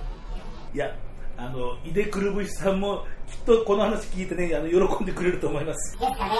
[0.74, 0.96] いや、
[1.36, 5.98] あの、井出くるぶしさんもきっとこの話聞いてね、あの喜んでくれると思います。
[5.98, 6.34] ですかね。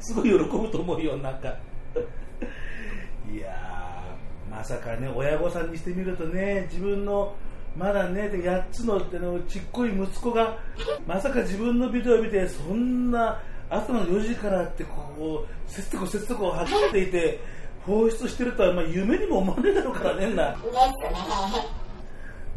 [0.00, 1.56] すごい喜ぶと思うよ、なんか。
[3.32, 7.34] いやー、まさかね、親御さんにしてみるとね、自分の
[7.76, 10.58] まだね、8つのあのちっこい息子が、
[11.06, 17.40] まさか自分のビデオを見て、そんな朝の4時からって、こう、せっとこせっとこ走っていて、
[17.86, 20.56] 放出してるとは、まあ、夢にも思わねえだろうからねんな。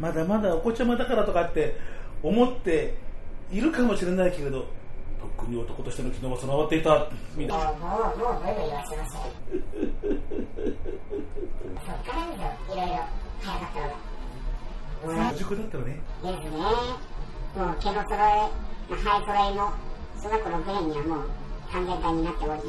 [0.00, 1.76] まだまだお子ちゃまだからとかって
[2.22, 2.94] 思って
[3.50, 7.72] いるかもしれないけれど、とっくに男としての機能は備わっていた、みたいな。
[7.72, 7.72] も
[8.14, 9.24] う、もう、ブイブイ言わせてましたよ。
[11.86, 12.94] そっからですよ、いろいろ
[13.40, 15.28] 早かったのが。
[15.30, 16.00] 早熟だったらね。
[16.22, 16.58] ですね。
[17.56, 19.72] もう毛の揃え、まあ、生え揃いも、
[20.20, 21.28] 小学校6年にはもう
[21.72, 22.62] 完全体になっており、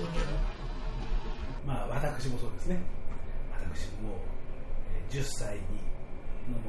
[1.66, 2.80] まあ私もそうですね。
[3.52, 4.18] 私も
[4.94, 5.62] えー10歳に
[6.54, 6.60] も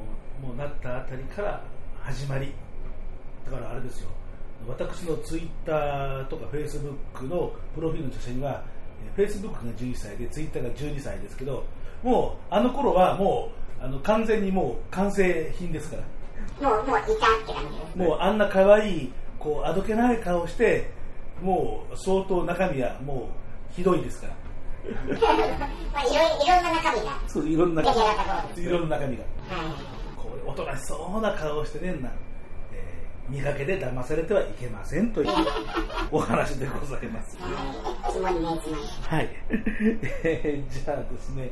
[0.43, 1.61] うもうなったあたりから
[2.01, 2.53] 始まり。
[3.45, 4.09] だからあれですよ。
[4.67, 8.63] 私のツイッターとかフェイスブックのプロフィールの写真は、
[9.15, 11.63] フェイスブックが11歳でツイッターが12歳ですけど、
[12.03, 13.49] もうあの頃はも
[13.79, 16.03] うあの完全にもう完成品ですから。
[16.69, 17.97] もう、もういたって感じです。
[17.97, 20.89] もうあんな可愛いこうあどけない顔して、
[21.41, 23.29] もう相当中身はも
[23.71, 24.33] うひどいですから。
[25.93, 27.19] まあ、いろいろ、んな中身が。
[27.27, 28.45] そういろんな出来上が。
[28.55, 29.23] いろんな中身が。
[29.23, 29.31] はい。
[30.15, 32.09] こうおとなしそうな顔をしてねんな、
[32.71, 35.27] えー、見かけで騙されてはいけませんという
[36.11, 37.37] お話でございます。
[37.39, 37.51] はい。
[38.13, 39.09] 肝に銘じます。
[39.09, 39.29] はい。
[40.23, 41.51] えーじゃあですね、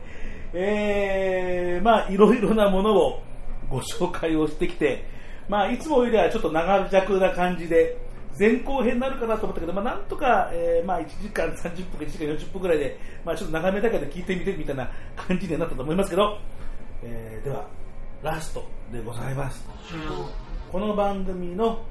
[0.54, 3.24] えー、まあいろいろなものを
[3.70, 5.06] ご紹介をしてきて、
[5.50, 7.98] まあいつもよりはちょっと長尺な感じで、
[8.38, 16.38] 前後編になるかなと思ったけど、まあなんとか、えーまあ1時間30分か1時間40分ぐらいで、まあちょっと長めだけど聞いてみてみたいな感じにはなったと思いますけど、
[17.04, 17.68] えーでは、
[18.22, 19.66] ラストでございます。
[20.72, 21.82] この番組の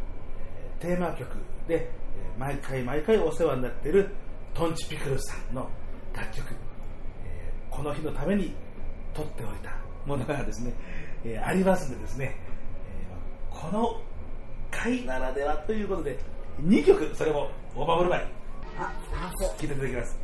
[0.78, 1.36] テーマ曲
[1.66, 1.90] で、
[2.38, 4.08] 毎回毎回お世話になっている
[4.54, 5.68] トンチピクルさんの
[6.14, 6.54] 楽曲、
[7.24, 8.54] えーこの日のために
[9.14, 9.76] 撮っておいた
[10.06, 10.72] ものがですね、
[11.24, 12.36] えーありますんでですね、
[13.58, 14.00] この
[14.70, 16.16] 回ならではということで、
[16.62, 18.26] 2曲、それもオーバーオールバイ。
[19.58, 20.16] 聴いていただきます。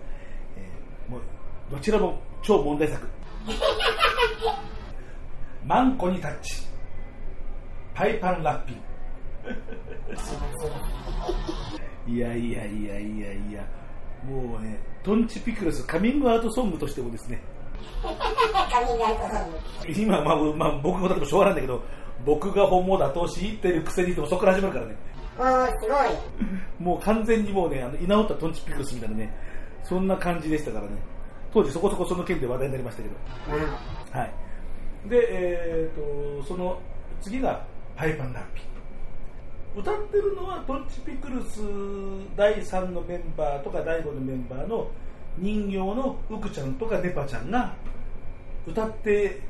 [0.57, 1.21] えーもう
[1.71, 3.07] どちらも超問題作。
[5.67, 6.63] マンコにタッチ。
[7.95, 8.83] パイパンラッピン。
[12.07, 13.65] いやいやいやいやいや、
[14.25, 17.41] もうね、トンチピクルスカミングアウトソングとしてもですね。
[19.97, 21.83] 今、まあ、まあ、僕も例えばしょうがないんだけど、
[22.25, 24.97] 僕が本物だと知ってるくせにでもそこから始まるからね、
[25.39, 26.83] おー、すごい。
[26.83, 29.35] もう完全にもうね、あの居直ったトンチピクルスみたいなね、
[29.83, 30.93] そんな感じでしたからね、
[31.53, 33.15] 当時そこそこその件で話題になりましたけど、
[33.57, 34.19] うん。
[34.19, 34.33] はい。
[35.09, 36.81] で、えー、と、その
[37.21, 37.65] 次が
[37.97, 38.75] パイパンラッピン。
[39.77, 41.61] 歌ってるのはトンチピクルス
[42.37, 44.89] 第3のメンバーとか第5のメンバーの
[45.37, 47.75] 人形のウクちゃんとかネパちゃんが
[48.69, 49.41] 歌って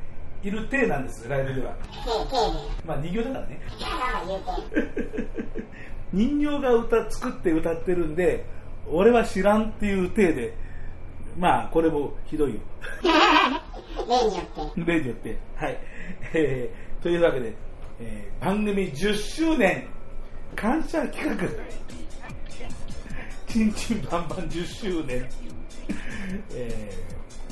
[0.45, 1.75] いる体なんですよ、ライブでは。
[2.85, 3.59] まあ人形だからね。
[6.13, 8.45] 人形が歌作って歌ってるんで、
[8.87, 10.53] 俺は知らんっていう体で、
[11.35, 12.59] まあこれもひどいよ。
[14.07, 14.85] 例によって。
[14.85, 15.37] 例によって。
[15.55, 15.77] はい。
[16.33, 17.53] えーというわけで、
[17.99, 19.87] えー番組10周年
[20.55, 21.35] 感謝企画。
[23.47, 25.27] ちんちんばんばん10周年。
[26.53, 26.93] え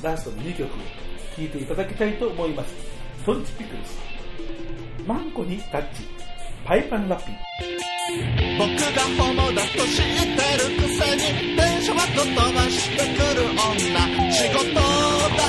[0.00, 0.70] ーラストの2曲
[1.36, 2.74] 聴いていただきたいと思います。
[3.26, 3.98] トンチピクルス。
[5.06, 6.02] マンコにタッチ。
[6.64, 7.34] パイパンラッピン。
[8.58, 14.62] 僕がホモだと知ってるくせに電車はと飛ばしてくる女仕事
[15.34, 15.42] 帰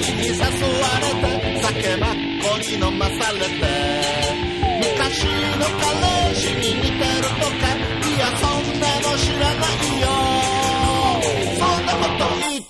[0.00, 2.10] りに誘われて酒ばっ
[2.42, 3.46] こに飲まされて
[4.80, 7.62] 昔の彼氏に似てるとか
[8.08, 10.37] いやそんなの知らないよ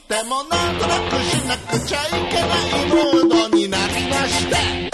[0.06, 4.87] でもなんとなくしなくちゃいけないムードになりまして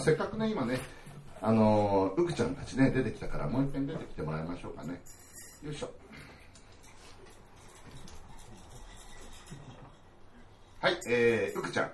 [0.00, 0.80] せっかくね、今ね、
[1.42, 5.00] あのー、うくちゃんたちね、出てきたから、もう一遍出てきてもらいましょうかね。
[5.62, 5.90] よいしょ。
[10.80, 11.92] はい、えー、うくちゃん。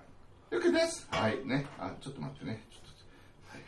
[0.53, 1.09] うくです。
[1.11, 1.67] はい、ね。
[1.79, 2.65] あ、ちょっと待ってね。
[2.71, 2.89] ちょっと
[3.53, 3.63] はい、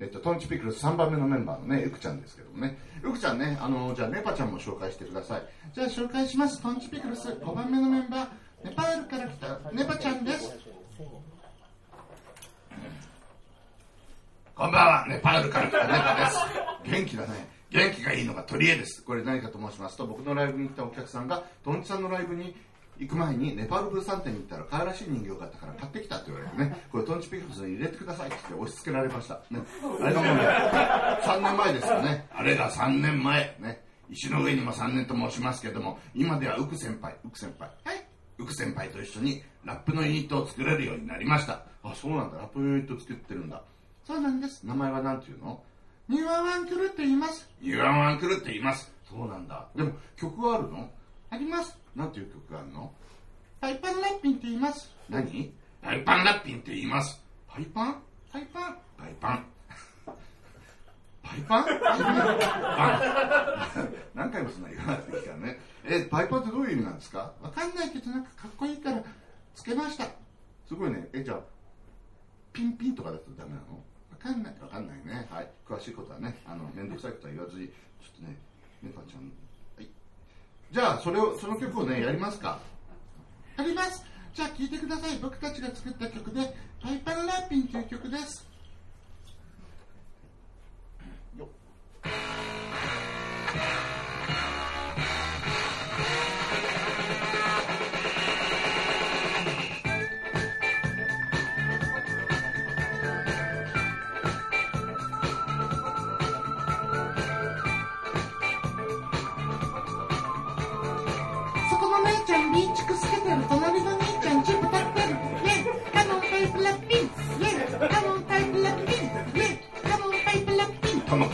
[0.00, 2.76] えっと、トンチピクルス3番目のメンバーのね、うくちゃんですけどもね。
[3.02, 5.42] うくちゃんね、あのー、じゃあ、ネパちゃんも紹介してください。
[5.74, 6.60] じゃあ、紹介します。
[6.60, 8.28] トンチピクルス5番目のメンバー、
[8.64, 10.57] ネパールから来たネパちゃんです。
[14.58, 16.38] こんばんは、ネパールから来たネパです。
[16.90, 17.48] 元気だね。
[17.70, 19.04] 元気がいいのが取り柄です。
[19.04, 22.56] これ何かと申しますと、僕のライブに来たお客さんが、トンチさんのライブに
[22.98, 29.34] 行く前に、ネパール物産展に行ったら、可愛らしい人形があったから買ってきたって言われてね、これトンチピクルスに入れてくださいって言って押し付けられました。
[29.48, 29.60] ね。
[30.02, 32.28] あれがもうね、3年前ですよね。
[32.34, 33.56] あれが3年前。
[33.60, 33.84] ね。
[34.10, 37.70] 石の上にも3年と申しますけども、今ではウク先輩、ウク先輩。
[37.84, 38.04] はい。
[38.38, 41.62] ウク先輩と一緒にラップのユニットを作れるようになりました。
[41.84, 42.38] あ、そうなんだ。
[42.38, 43.62] ラップのユニット作ってるんだ。
[44.08, 44.64] そうなんです。
[44.64, 45.62] 名前は何ていうの？
[46.08, 47.46] ニューアワンクルって言います。
[47.60, 48.90] ニューアワンクルって言います。
[49.06, 49.68] そうなんだ。
[49.76, 50.90] でも曲はあるの？
[51.28, 51.76] あります。
[51.94, 52.90] なんていう曲があるの？
[53.60, 54.90] パイパンラッピンって言います。
[55.10, 55.52] 何？
[55.82, 57.20] パイパンラッピンって言います。
[57.46, 58.02] パイパン？
[58.32, 59.44] パイパンパイパン？
[61.22, 61.66] パイパン
[64.14, 65.60] 何回もそんな言わないといいからね。
[65.84, 67.34] え、パイパンってどういう意味なんですか？
[67.42, 69.02] わかんないけどなんかかっこいいから
[69.54, 70.06] つけました。
[70.66, 71.06] すごいね。
[71.12, 71.40] え、じゃあ、
[72.54, 73.84] ピンピンとかだとダメなの？
[74.22, 74.54] かんない。
[74.60, 75.26] わかんないね。
[75.30, 75.50] はい。
[75.66, 78.36] 詳しいことはねあの面倒くさいことは言わずにちょっとね
[78.82, 79.32] メカちゃん
[79.76, 79.88] はい。
[80.70, 82.58] じゃあそれをその曲をねやりますか。
[83.56, 84.04] やります。
[84.34, 85.18] じゃあ聴いてください。
[85.18, 88.46] 僕たちが作った曲で「パイパンラッピン」という曲です。
[91.36, 91.48] よっ。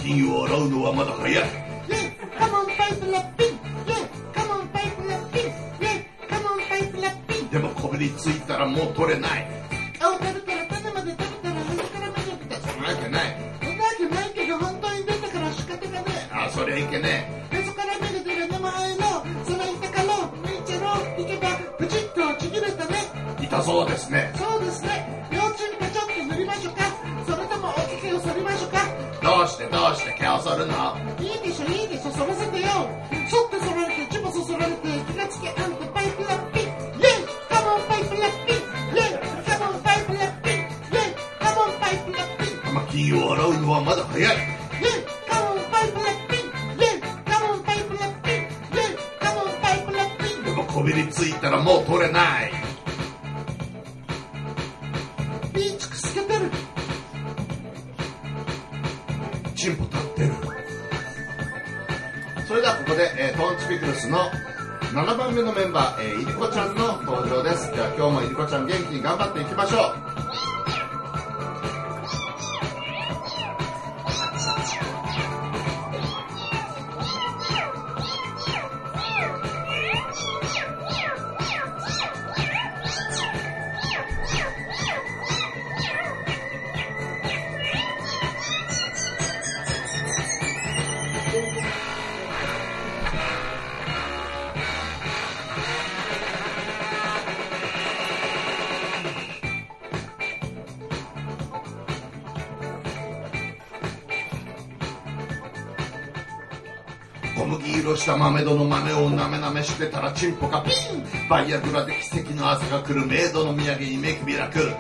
[0.04, 1.44] 金を洗うのはまだ早い。
[7.50, 9.46] でもこびりついたらもう取れない
[29.70, 30.72] どうしてどうして毛を剃るの
[31.20, 32.66] いいでしょいいでしょ剃らせてよ
[33.30, 52.53] 剃って剃られてチュポそられて気がつけあんたパイプラッピンイェイカモンパイプラッピンイェイカモンパイプラッピンイェイカモンパイプラッピン玉金を洗うのはまだ早いイェイカモンパイプラッピイェイカモンパイプラッピイェイカモンパイプラッピでもこびりついたらもう取れない
[63.74, 64.30] ピクルスの
[64.92, 67.72] 7番目のメンバー、えーいりこちゃんの登場です。
[67.72, 70.13] では今日もいりこちゃん元気に頑張っていきましょう。
[109.74, 114.72] してたらチンポがピンバイアグラで奇跡の朝が来るメイドの土産にメイクミラクル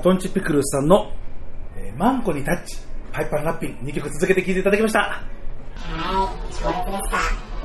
[0.00, 1.12] トンチピクルスさんの、
[1.76, 2.78] えーマンコにタッチ、
[3.12, 5.00] パイパンラッピン、2曲続けて聴いていただきました。
[5.00, 7.18] はい、強烈でした。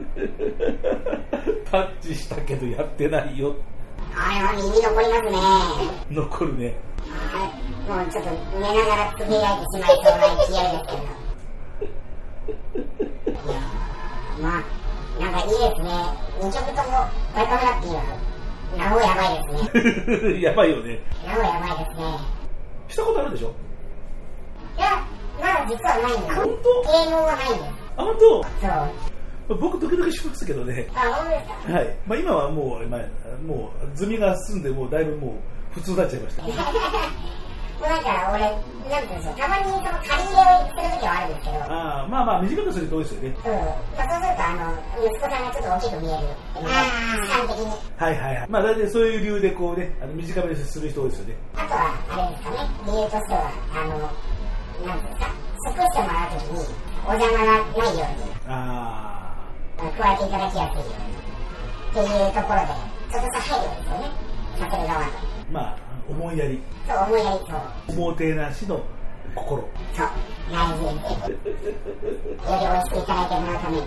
[1.72, 3.55] タッチしたけどやってないよ。
[4.15, 5.38] あれは耳残りますね。
[6.11, 6.76] 残るね。
[7.10, 7.49] はい、
[7.89, 8.30] もうちょっと
[8.60, 11.23] 寝ながらつぶやいてしまいそうな勢いですけど。
[13.43, 15.89] いやーまあ、なんかいいですね。
[16.39, 16.91] 2曲とも
[17.35, 18.01] バイパムラッピーは、
[18.77, 20.41] なおやばいですね。
[20.41, 20.99] やばいよね。
[21.26, 22.03] なおやばいですね。
[22.94, 23.52] したことあるでしょ？
[24.78, 25.03] いや、
[25.40, 26.36] まだ実はないんです。
[26.36, 26.45] 本
[27.06, 27.64] 芸能はないんです。
[27.98, 28.44] あ、本当？
[29.48, 29.57] そう。
[29.60, 30.88] 僕時々しますけどね。
[30.95, 31.74] あ、本当ですか？
[31.74, 31.98] はい。
[32.06, 33.02] まあ今はもう、まあ、
[33.45, 35.34] もう、ズミが済んで、もうだいぶも
[35.74, 36.44] う、普通になっちゃいました。
[37.84, 38.39] なんか俺、
[38.89, 43.35] なんていうんですか、たまにその借り入れをするときはあるんですけど、ああ、まあまあ、短くすると多いですよね。
[43.43, 43.51] うん。
[43.53, 44.73] まあ、そうすると、あの、
[45.03, 46.27] 息子さんがちょっと大きく見える。
[46.55, 47.68] 主観的に。
[47.97, 48.47] はいはいはい。
[48.49, 51.35] まあ大体そういう理由でこうね、あの短めにする人多いですよね。
[51.55, 55.27] あとは、あれですかね、理由としては、あの、なんですか、
[55.68, 56.76] 即してもらうときに、
[57.07, 58.03] お邪魔がないように、
[58.47, 59.34] あ
[59.80, 61.23] あの加えていただきやすいように。
[61.93, 63.02] っていうところで、
[66.24, 68.02] 思いやり、そう思いやりそう。
[68.08, 68.82] おもてなしの
[69.36, 69.68] 心。
[69.94, 70.08] そう。
[72.45, 73.84] 大しくいただいてもらうために。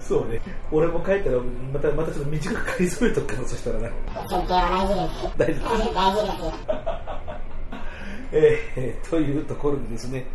[0.00, 0.40] そうね。
[0.72, 1.38] 俺も帰ったら、
[1.72, 3.90] また、またちょっと短く刈り添えとくから、そしたらな。
[5.36, 5.62] 大事です。
[5.62, 5.94] 大事。
[5.94, 6.52] 大事ですよ。
[8.32, 10.26] えー、というところでですね、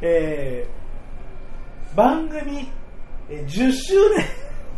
[0.00, 2.68] えー、番組
[3.28, 3.94] えー10周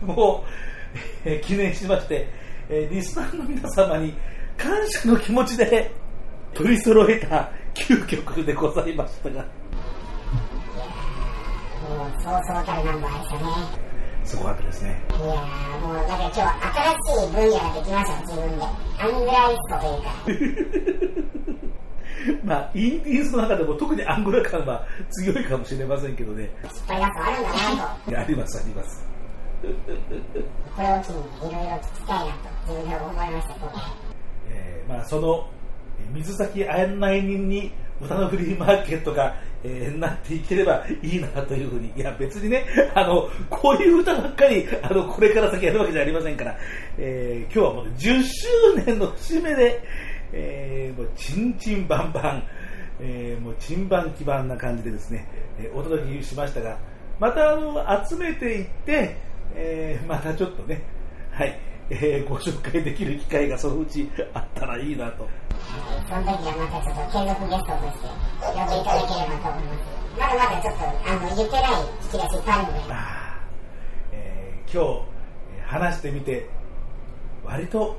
[0.00, 0.44] 年も
[1.24, 2.28] う、えー記念しまして、
[2.70, 4.14] えーリスナーの皆様に
[4.56, 5.90] 感謝の気持ちで
[6.54, 9.48] 取り揃えた9曲でございましたが、も
[12.06, 13.92] うそうそうたるナンバーでしたね。
[14.24, 15.02] すごかったですね。
[15.10, 16.54] いやーもうだから今日は
[17.06, 18.64] 新しい分野ができました自分で。
[18.98, 19.78] アングライスト
[20.24, 21.32] というか。
[22.44, 26.48] まあ、インディーズの中でも特にアングラ感は強いかもしれませんけどね。
[26.68, 28.20] 失敗があるんだなと。
[28.20, 29.04] あります、あります。
[29.62, 32.38] これを機にいろいろ聞きたいなと
[32.68, 33.54] 自分で思いました。
[33.54, 35.48] 今回ーまあ、その
[36.12, 39.34] 水先案内人に歌のフリーマーケットが、
[39.64, 42.64] えーなっていければいいなというふうに、いや別にね、
[42.94, 46.56] あの、こういう歌ばっかり、あの、これから先やるわけじゃありませんから、
[46.98, 49.82] えー今日はもう10周年の節目で、
[50.32, 52.42] えーもうチンチンバンバン、
[53.00, 55.28] えーもうチンバン基盤な感じでですね、
[55.60, 56.78] えーお届けしましたが、
[57.20, 59.16] またあの集めていって、
[59.54, 60.82] えーまたちょっとね、
[61.30, 61.56] はい、
[61.94, 65.28] えーご紹介できる機会がそのうちあったらいいなと。
[66.08, 68.08] その時はまたちょっと継続ゲストとして
[68.48, 69.84] 呼んでいただければと思います。
[70.18, 71.70] まだまだちょっとあの言ってない
[72.02, 72.94] 引き出しいっぱいあるので。
[74.12, 75.02] えー今日
[75.58, 76.48] えー話してみて
[77.44, 77.96] 割と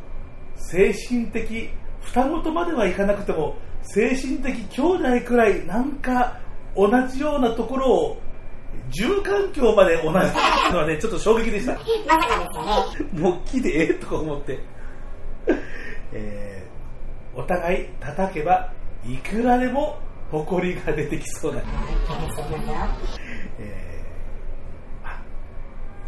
[0.55, 1.69] 精神的
[2.01, 6.39] 双子とまではいかなくても精神的兄弟くらいなんか
[6.75, 8.17] 同じようなところを
[8.91, 10.19] 住環境まで同じの
[10.79, 11.73] はねちょっと衝撃でした。
[11.73, 13.19] まさかですよね。
[13.19, 14.59] もう木でええとか思って、
[16.13, 16.63] えー
[17.35, 18.71] お互い叩けば
[19.03, 19.97] いくらでも
[20.29, 21.61] 誇りが出てきそうな
[23.59, 25.21] えーまあ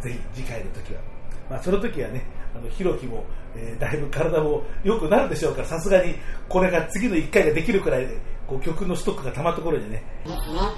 [0.04, 1.02] ぜひ次回の時は、
[1.50, 2.24] まあ、その時はね、
[2.56, 3.24] あの、ひろきも、
[3.56, 6.16] えーだいぶ体も良くなるでしょうから、さすがに
[6.48, 10.04] これが次の1回ができるくらいで、こう曲のストックが溜まったところでね、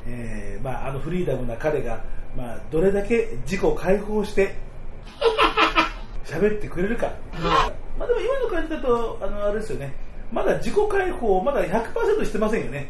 [0.07, 2.03] えーまあ、あのフリーダムな彼が、
[2.35, 4.55] まあ、どれだけ自己を解放して、
[6.25, 7.11] 喋ってくれるか。
[7.97, 9.93] まあでも今の感じだと、あの、あれですよね、
[10.31, 12.89] まだ自己解放、まだ100%してませんよね。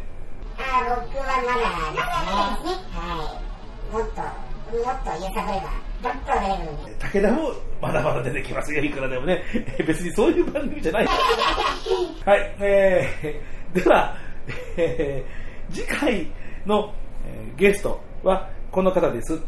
[0.58, 2.82] あー僕はまだですね。
[2.92, 3.94] はい。
[3.94, 6.92] もっと、もっと揺さぶれば、どっと出れるんで。
[7.00, 9.44] 武田もまだまだ出てきますよ、いくらでもね。
[9.80, 11.06] え別にそういう番組じゃない。
[12.26, 14.16] はい、えー、では、
[14.78, 15.24] え
[15.70, 16.28] ー次回
[16.66, 16.94] の、
[17.26, 19.42] えーゲストはこの方です。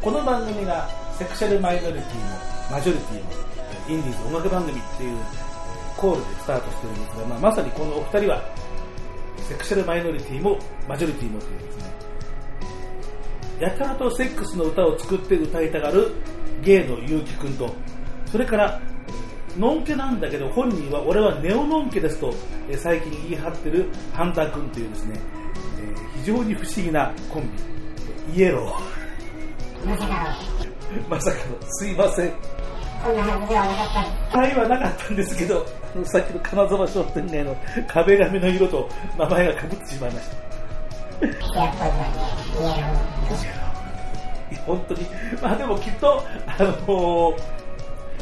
[0.00, 2.36] この番組がセクシャルマイノリティも
[2.72, 3.30] マジョリティも
[3.88, 5.16] インディーズ音楽番組っていう
[5.96, 8.42] コールでスタートしてるんですが、まあ、まさにこのお二人は
[9.48, 10.58] セクシャルマイノリティも
[10.88, 11.84] マジョリティもというですね
[13.60, 16.10] やたらとセックスの歌を作って歌いたがる
[16.64, 17.74] ゲイの結城くんと
[18.32, 18.80] それから
[19.58, 22.32] ノンケなんだけど本人は俺はネオノンケですと
[22.70, 25.20] えー最近言い張ってるハンターくんというですね、
[25.78, 27.42] えー非常に不思議なコン
[28.32, 28.38] ビ。
[28.38, 29.88] イエロー。
[29.88, 30.36] まさか
[31.08, 31.56] まさかの。
[31.68, 32.26] すいません。
[32.28, 32.32] な
[33.08, 34.38] はずではなかった。
[34.38, 35.66] 会はなかったんですけど
[36.04, 37.56] さっきの金沢商店街の
[37.88, 38.88] 壁紙の色と
[39.18, 40.36] 名前がかぶってしまいました。
[41.60, 41.90] やっぱり
[42.60, 44.62] イエロー。
[44.64, 45.00] 本当に、
[45.42, 47.61] まあでもきっと、あのゆ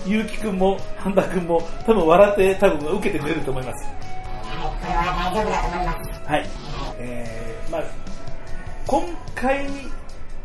[0.07, 3.85] うきくんも、半田くんも、多分笑って多分受けてくれると思います。
[3.85, 6.11] はい、これは大丈夫だと思います。
[6.31, 6.47] はい。
[6.99, 7.83] えー、まあ、
[8.87, 9.03] 今
[9.35, 9.67] 回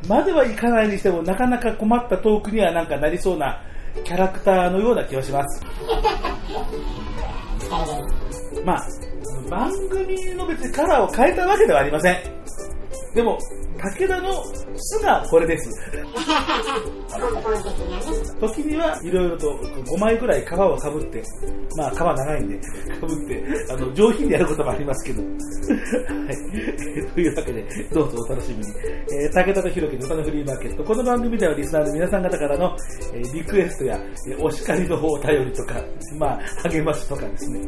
[0.07, 3.61] まではいかないにしても、なかなか困ったトークにはなんかなりそうな
[4.03, 5.64] キャラクターのような気がします。
[8.65, 8.88] まあ、
[9.49, 12.18] 番組の別にカラーを変えたわけではありません。
[13.15, 13.39] でも、
[13.77, 14.43] 武田の
[14.75, 15.69] 巣がこれです。
[18.41, 21.23] 時にはいろいろと5枚ぐらい皮をかぶって、
[21.77, 22.57] まあ皮長いんで、
[22.99, 25.23] かぶって、あの、上品でやることもありますけど。
[25.25, 25.29] は
[26.31, 26.35] い。
[27.15, 27.63] というわけで、
[27.93, 28.65] どうぞお楽しみに。
[29.13, 30.83] えー武田とひろきの歌のフリーマーケット。
[30.83, 32.75] この番組ではリスナーの皆さん方からの、
[33.13, 35.75] えーリクエストや、えーお叱りのお便りとか、
[36.17, 36.39] まあ、
[36.69, 37.61] 励ましとかですね、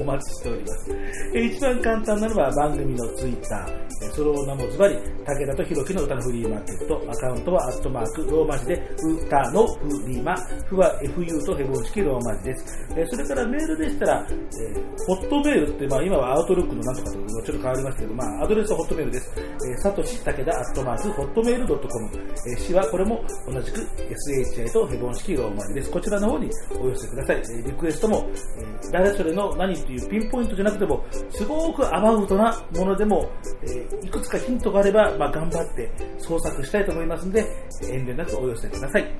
[0.00, 0.90] お待ちしております。
[1.34, 3.72] えー一番簡単なのは番組のツイッター、
[4.02, 7.02] えーその名もズバリ、武田とひろきの歌のフリーマーケット。
[7.10, 8.90] アカウントはアットマーク、ローマ字で、
[9.26, 10.34] 歌のフリーマ、
[10.66, 12.86] フは FU とヘボン式ローマ字です。
[12.96, 19.32] えーそれからメールでしたら、えーホットメールって、まあ今はアウトルックのなんとかとちょっと変わりましたけど、まあアドレスはホットメールです。
[19.36, 22.10] えー、さとし武田アットマーク、ホットメールドットコム。
[22.14, 25.90] えー、しはこれも同じく SHI とヘボン式ローマ字です。
[25.90, 26.50] こちらの方に
[26.80, 27.36] お寄せください。
[27.36, 33.28] えーリクエストも、えー誰それの何というピンポイントじゃなくても、すごくアバウトなものでも、
[33.62, 37.44] えーいくつかヒントがあれば、まあ頑張って創作したいと思いますので、
[37.90, 39.10] 遠慮なくお寄せください。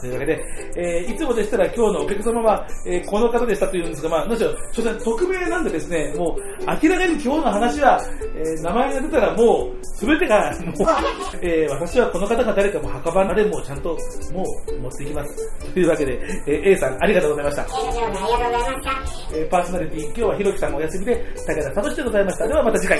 [0.00, 0.40] というわけで、
[0.76, 8.00] えーいつもでしたら今日のお客様は、えーこの方でしたというんですが、まあ、何でしょう、所詮匿名なんでですね、もう明らかに今日の話は、
[8.36, 10.74] えー名前が出たらもう、すべてが、もう、
[11.42, 13.88] えー私はこの方が誰かも墓場までもうちゃんと、
[14.32, 15.72] もう持っていきます。
[15.74, 17.64] というわけで、えー A さんありがとうございました。
[17.64, 19.36] こちらこそありがとうございました。
[19.36, 22.46] えーパーソナリティ、今日はひろきさんがお休みで、武田聡でございました。
[22.46, 22.98] ではまた次回。